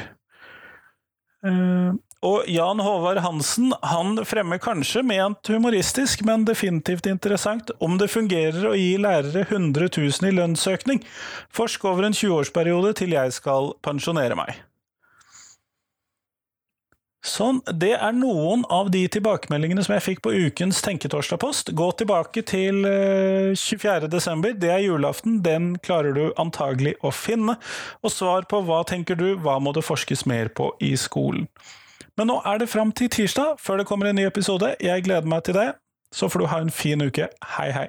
Uh, 1.47 1.95
og 2.27 2.49
Jan 2.51 2.81
Håvard 2.83 3.21
Hansen 3.23 3.71
han 3.87 4.19
fremmer 4.27 4.59
kanskje 4.59 5.05
ment 5.07 5.51
humoristisk, 5.53 6.25
men 6.27 6.47
definitivt 6.49 7.07
interessant, 7.07 7.71
om 7.79 7.95
det 8.01 8.11
fungerer 8.11 8.67
å 8.67 8.75
gi 8.75 8.97
lærere 8.99 9.45
100 9.47 9.87
000 9.95 10.27
i 10.27 10.35
lønnsøkning. 10.35 11.05
Forsk 11.55 11.87
over 11.87 12.09
en 12.09 12.17
20-årsperiode 12.19 12.97
til 12.99 13.15
jeg 13.15 13.37
skal 13.39 13.71
pensjonere 13.87 14.39
meg. 14.39 14.57
Sånn, 17.29 17.61
det 17.69 17.93
er 17.99 18.15
noen 18.17 18.63
av 18.73 18.89
de 18.95 19.03
tilbakemeldingene 19.13 19.83
som 19.85 19.95
jeg 19.97 20.05
fikk 20.07 20.23
på 20.25 20.33
ukens 20.47 20.81
Tenketorsdag-post. 20.87 21.75
Gå 21.77 21.89
tilbake 22.01 22.43
til 22.49 22.81
24. 23.59 24.09
desember, 24.11 24.55
det 24.57 24.71
er 24.73 24.87
julaften, 24.87 25.43
den 25.45 25.75
klarer 25.85 26.17
du 26.17 26.25
antagelig 26.41 26.97
å 27.05 27.13
finne. 27.13 27.59
Og 28.01 28.15
svar 28.15 28.49
på 28.49 28.63
hva 28.65 28.81
tenker 28.89 29.19
du, 29.19 29.35
hva 29.45 29.59
må 29.61 29.75
det 29.77 29.85
forskes 29.87 30.25
mer 30.31 30.49
på 30.49 30.71
i 30.85 30.95
skolen. 30.97 31.49
Men 32.19 32.33
nå 32.33 32.41
er 32.49 32.59
det 32.63 32.73
fram 32.73 32.91
til 32.97 33.13
tirsdag 33.13 33.61
før 33.63 33.83
det 33.83 33.89
kommer 33.91 34.11
en 34.11 34.19
ny 34.19 34.27
episode. 34.27 34.73
Jeg 34.83 35.05
gleder 35.07 35.29
meg 35.29 35.45
til 35.47 35.59
det. 35.59 35.71
Så 36.15 36.31
får 36.33 36.41
du 36.41 36.51
ha 36.51 36.63
en 36.65 36.73
fin 36.73 37.05
uke. 37.05 37.29
Hei, 37.59 37.71
hei. 37.77 37.89